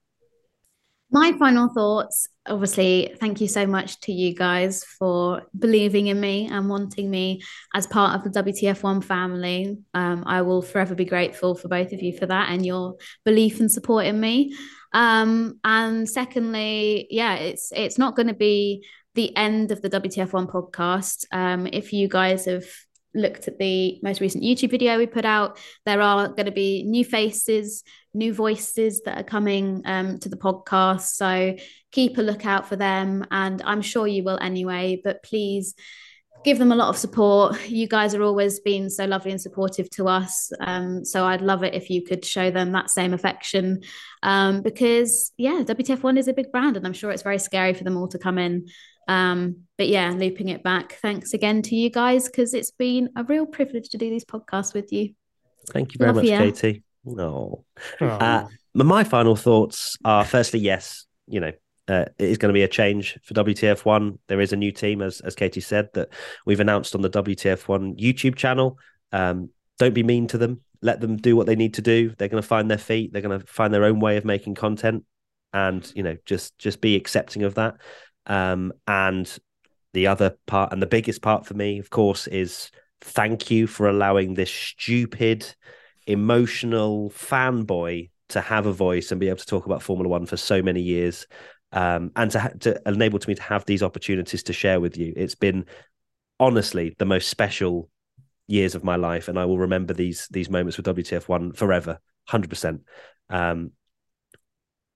My 1.13 1.31
final 1.33 1.69
thoughts 1.69 2.27
obviously, 2.47 3.15
thank 3.19 3.39
you 3.39 3.47
so 3.47 3.65
much 3.65 3.99
to 4.01 4.11
you 4.11 4.33
guys 4.33 4.83
for 4.83 5.43
believing 5.57 6.07
in 6.07 6.19
me 6.19 6.47
and 6.51 6.69
wanting 6.69 7.09
me 7.09 7.41
as 7.73 7.87
part 7.87 8.15
of 8.15 8.23
the 8.23 8.41
WTF1 8.41 9.03
family. 9.03 9.77
Um, 9.93 10.23
I 10.25 10.41
will 10.41 10.61
forever 10.61 10.95
be 10.95 11.05
grateful 11.05 11.55
for 11.55 11.67
both 11.67 11.93
of 11.93 12.01
you 12.01 12.17
for 12.17 12.25
that 12.25 12.49
and 12.49 12.65
your 12.65 12.95
belief 13.25 13.59
and 13.59 13.71
support 13.71 14.05
in 14.05 14.19
me. 14.19 14.55
Um, 14.91 15.59
and 15.63 16.09
secondly, 16.09 17.07
yeah, 17.09 17.35
it's 17.35 17.71
it's 17.71 17.97
not 17.97 18.15
going 18.15 18.27
to 18.27 18.33
be 18.33 18.83
the 19.15 19.35
end 19.35 19.71
of 19.71 19.81
the 19.81 19.89
WTF1 19.89 20.51
podcast. 20.51 21.25
Um, 21.31 21.67
if 21.71 21.93
you 21.93 22.07
guys 22.07 22.45
have 22.45 22.65
looked 23.13 23.47
at 23.47 23.57
the 23.57 23.99
most 24.01 24.21
recent 24.21 24.43
YouTube 24.43 24.71
video 24.71 24.97
we 24.97 25.07
put 25.07 25.25
out, 25.25 25.57
there 25.85 26.01
are 26.01 26.27
going 26.29 26.45
to 26.45 26.51
be 26.51 26.83
new 26.83 27.05
faces, 27.05 27.83
new 28.13 28.33
voices 28.33 29.01
that 29.05 29.17
are 29.17 29.23
coming 29.23 29.81
um, 29.85 30.19
to 30.19 30.29
the 30.29 30.37
podcast. 30.37 31.15
So 31.15 31.55
keep 31.91 32.17
a 32.17 32.21
lookout 32.21 32.67
for 32.67 32.75
them. 32.75 33.25
And 33.31 33.61
I'm 33.63 33.81
sure 33.81 34.07
you 34.07 34.23
will 34.23 34.39
anyway, 34.41 35.01
but 35.03 35.23
please 35.23 35.75
give 36.43 36.59
them 36.59 36.71
a 36.71 36.75
lot 36.75 36.89
of 36.89 36.97
support. 36.97 37.69
You 37.69 37.87
guys 37.87 38.13
are 38.13 38.21
always 38.21 38.59
been 38.59 38.89
so 38.89 39.05
lovely 39.05 39.31
and 39.31 39.41
supportive 39.41 39.89
to 39.91 40.07
us. 40.07 40.51
Um, 40.59 41.05
so 41.05 41.25
I'd 41.25 41.41
love 41.41 41.63
it 41.63 41.73
if 41.73 41.89
you 41.89 42.03
could 42.03 42.25
show 42.25 42.51
them 42.51 42.73
that 42.73 42.89
same 42.89 43.13
affection 43.13 43.81
um, 44.23 44.61
because, 44.61 45.31
yeah, 45.37 45.63
WTF1 45.63 46.17
is 46.17 46.27
a 46.27 46.33
big 46.33 46.51
brand 46.51 46.75
and 46.75 46.85
I'm 46.85 46.93
sure 46.93 47.11
it's 47.11 47.23
very 47.23 47.39
scary 47.39 47.73
for 47.73 47.83
them 47.83 47.97
all 47.97 48.09
to 48.09 48.19
come 48.19 48.37
in. 48.37 48.67
Um, 49.07 49.63
but 49.77 49.87
yeah, 49.87 50.11
looping 50.11 50.49
it 50.49 50.63
back. 50.63 50.93
Thanks 51.01 51.33
again 51.33 51.61
to 51.63 51.75
you 51.75 51.89
guys 51.89 52.27
because 52.27 52.53
it's 52.53 52.71
been 52.71 53.09
a 53.15 53.23
real 53.23 53.45
privilege 53.45 53.89
to 53.89 53.97
do 53.97 54.09
these 54.09 54.25
podcasts 54.25 54.73
with 54.73 54.91
you. 54.91 55.13
Thank 55.69 55.93
you 55.93 55.97
very 55.97 56.09
Love 56.09 56.23
much, 56.23 56.25
ya. 56.25 56.37
Katy. 56.39 56.83
No. 57.05 57.65
Oh. 57.99 58.05
Uh, 58.05 58.47
my 58.73 59.03
final 59.03 59.35
thoughts 59.35 59.97
are 60.03 60.25
firstly, 60.25 60.59
yes, 60.59 61.05
you 61.27 61.39
know, 61.39 61.51
uh, 61.87 62.05
it 62.17 62.29
is 62.29 62.37
going 62.37 62.49
to 62.49 62.57
be 62.57 62.63
a 62.63 62.67
change 62.67 63.19
for 63.23 63.33
WTF1. 63.33 64.17
There 64.27 64.39
is 64.39 64.53
a 64.53 64.57
new 64.57 64.71
team, 64.71 65.01
as 65.01 65.19
as 65.21 65.35
Katy 65.35 65.59
said, 65.59 65.89
that 65.93 66.09
we've 66.45 66.59
announced 66.59 66.95
on 66.95 67.01
the 67.01 67.09
WTF1 67.09 67.99
YouTube 67.99 68.35
channel. 68.35 68.77
Um, 69.11 69.49
don't 69.79 69.93
be 69.93 70.03
mean 70.03 70.27
to 70.27 70.37
them. 70.37 70.61
Let 70.81 71.01
them 71.01 71.17
do 71.17 71.35
what 71.35 71.45
they 71.45 71.55
need 71.55 71.75
to 71.75 71.81
do. 71.81 72.13
They're 72.17 72.29
going 72.29 72.41
to 72.41 72.47
find 72.47 72.69
their 72.69 72.77
feet. 72.77 73.11
They're 73.11 73.21
going 73.21 73.39
to 73.39 73.45
find 73.45 73.73
their 73.73 73.85
own 73.85 73.99
way 73.99 74.17
of 74.17 74.25
making 74.25 74.55
content, 74.55 75.03
and 75.51 75.89
you 75.93 76.03
know, 76.03 76.17
just 76.25 76.57
just 76.57 76.79
be 76.79 76.95
accepting 76.95 77.43
of 77.43 77.55
that. 77.55 77.75
Um, 78.25 78.73
and 78.87 79.37
the 79.93 80.07
other 80.07 80.37
part, 80.45 80.71
and 80.73 80.81
the 80.81 80.87
biggest 80.87 81.21
part 81.21 81.45
for 81.45 81.53
me, 81.53 81.79
of 81.79 81.89
course, 81.89 82.27
is 82.27 82.71
thank 83.01 83.51
you 83.51 83.67
for 83.67 83.87
allowing 83.87 84.33
this 84.33 84.51
stupid, 84.51 85.45
emotional 86.07 87.09
fanboy 87.11 88.09
to 88.29 88.41
have 88.41 88.65
a 88.65 88.73
voice 88.73 89.11
and 89.11 89.19
be 89.19 89.27
able 89.27 89.37
to 89.37 89.45
talk 89.45 89.65
about 89.65 89.83
Formula 89.83 90.09
One 90.09 90.25
for 90.25 90.37
so 90.37 90.61
many 90.61 90.81
years, 90.81 91.27
um, 91.71 92.11
and 92.15 92.31
to 92.31 92.39
ha- 92.39 92.51
to 92.61 92.81
enable 92.85 93.19
to 93.19 93.29
me 93.29 93.35
to 93.35 93.43
have 93.43 93.65
these 93.65 93.83
opportunities 93.83 94.43
to 94.43 94.53
share 94.53 94.79
with 94.79 94.97
you. 94.97 95.13
It's 95.15 95.35
been 95.35 95.65
honestly 96.39 96.95
the 96.97 97.05
most 97.05 97.29
special 97.29 97.89
years 98.47 98.75
of 98.75 98.83
my 98.83 98.95
life, 98.95 99.27
and 99.27 99.37
I 99.37 99.45
will 99.45 99.59
remember 99.59 99.93
these 99.93 100.27
these 100.31 100.49
moments 100.49 100.77
with 100.77 100.85
WTF 100.87 101.27
One 101.27 101.53
forever, 101.53 101.99
hundred 102.27 102.49
percent. 102.49 102.81
Um, 103.29 103.71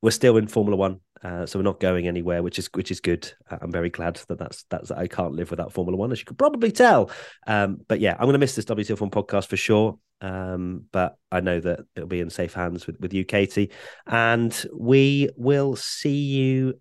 we're 0.01 0.11
still 0.11 0.37
in 0.37 0.47
Formula 0.47 0.77
One, 0.77 1.01
uh, 1.27 1.45
so 1.45 1.59
we're 1.59 1.63
not 1.63 1.81
going 1.81 2.07
anywhere, 2.07 2.41
which 2.41 2.57
is 2.57 2.69
which 2.73 2.89
is 2.89 3.01
good. 3.01 3.29
Uh, 3.51 3.57
I'm 3.61 3.71
very 3.71 3.89
glad 3.89 4.15
that 4.29 4.39
that's 4.39 4.63
that's 4.69 4.91
I 4.91 5.07
can't 5.07 5.33
live 5.33 5.51
without 5.51 5.73
Formula 5.73 5.97
One, 5.97 6.11
as 6.13 6.19
you 6.19 6.25
could 6.25 6.37
probably 6.37 6.71
tell. 6.71 7.11
Um, 7.45 7.81
but 7.89 7.99
yeah, 7.99 8.13
I'm 8.13 8.25
going 8.25 8.33
to 8.33 8.39
miss 8.39 8.55
this 8.55 8.63
WTF 8.65 9.01
One 9.01 9.09
podcast 9.09 9.47
for 9.47 9.57
sure. 9.57 9.99
Um, 10.21 10.85
but 10.93 11.17
I 11.29 11.41
know 11.41 11.59
that 11.59 11.81
it'll 11.95 12.07
be 12.07 12.21
in 12.21 12.29
safe 12.29 12.53
hands 12.53 12.87
with 12.87 13.01
with 13.01 13.13
you, 13.13 13.25
Katy, 13.25 13.71
and 14.05 14.65
we 14.73 15.29
will 15.35 15.75
see 15.75 16.15
you 16.15 16.79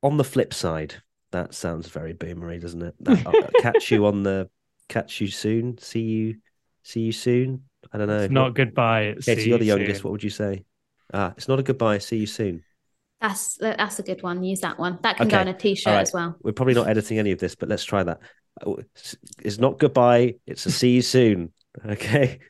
on 0.00 0.16
the 0.16 0.24
flip 0.24 0.54
side. 0.54 0.94
That 1.32 1.52
sounds 1.52 1.88
very 1.88 2.12
boomery, 2.14 2.60
doesn't 2.60 2.82
it? 2.82 2.94
That, 3.00 3.26
I'll 3.26 3.62
catch 3.62 3.90
you 3.90 4.06
on 4.06 4.22
the 4.22 4.48
catch 4.88 5.20
you 5.20 5.26
soon. 5.26 5.76
See 5.78 6.02
you, 6.02 6.36
see 6.84 7.00
you 7.00 7.12
soon. 7.12 7.64
I 7.92 7.98
don't 7.98 8.06
know. 8.06 8.20
It's 8.20 8.32
not 8.32 8.54
goodbye. 8.54 9.16
Katy, 9.24 9.42
see 9.42 9.48
you're 9.48 9.58
the 9.58 9.64
youngest. 9.64 9.96
soon. 9.96 10.04
What 10.04 10.12
would 10.12 10.22
you 10.22 10.30
say? 10.30 10.64
Ah, 11.12 11.34
it's 11.36 11.48
not 11.48 11.58
a 11.58 11.64
goodbye. 11.64 11.98
See 11.98 12.18
you 12.18 12.26
soon. 12.26 12.62
That's 13.20 13.56
that's 13.58 13.98
a 13.98 14.02
good 14.02 14.22
one. 14.22 14.42
Use 14.42 14.60
that 14.60 14.78
one. 14.78 14.98
That 15.02 15.16
can 15.18 15.28
go 15.28 15.36
Okay. 15.36 15.40
on 15.42 15.48
a 15.48 15.58
t-shirt 15.58 15.88
All 15.90 15.94
right. 15.96 16.02
as 16.02 16.12
well. 16.12 16.36
We're 16.42 16.52
probably 16.52 16.74
not 16.74 16.88
editing 16.88 17.18
any 17.18 17.32
of 17.32 17.38
this, 17.38 17.54
but 17.54 17.68
let's 17.68 17.84
try 17.84 18.02
that. 18.02 18.18
Oh, 18.64 18.74
it's- 18.78 19.16
It's 19.42 19.58
not 19.58 19.78
goodbye. 19.78 20.36
It's 20.46 20.64
a 20.66 20.70
see 20.70 20.94
you 20.94 21.02
soon. 21.02 21.52
Okay. 21.86 22.40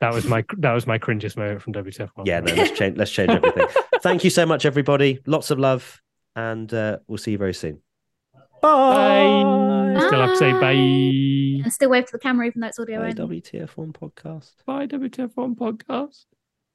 That 0.00 0.12
was 0.12 0.24
my 0.26 0.44
that 0.58 0.72
was 0.72 0.86
my 0.86 0.98
cringiest 0.98 1.36
moment 1.36 1.62
from 1.62 1.72
WTF. 1.74 2.08
one. 2.14 2.26
Yeah. 2.26 2.40
No. 2.40 2.52
Let's 2.54 2.76
change. 2.76 2.96
Let's 2.98 3.10
change 3.12 3.30
everything. 3.30 3.66
Thank 4.02 4.24
you 4.24 4.30
so 4.30 4.44
much, 4.44 4.64
everybody. 4.66 5.20
Lots 5.26 5.50
of 5.52 5.58
love, 5.60 6.00
and 6.34 6.72
uh, 6.74 6.98
we'll 7.06 7.18
see 7.18 7.30
you 7.32 7.38
very 7.38 7.54
soon. 7.54 7.80
Bye. 8.60 10.00
Still 10.06 10.20
have 10.20 10.30
to 10.30 10.36
say 10.36 10.52
Bye. 10.52 10.60
bye. 10.60 11.64
And 11.64 11.72
still 11.72 11.90
wave 11.90 12.06
to 12.06 12.12
the 12.12 12.18
camera 12.18 12.46
even 12.46 12.60
though 12.60 12.66
it's 12.68 12.78
audio 12.80 13.00
Bye, 13.00 13.14
only. 13.18 13.40
WTF1 13.40 13.92
podcast. 13.92 14.52
Bye, 14.66 14.86
WTF1 14.86 15.54
podcast. 15.56 16.24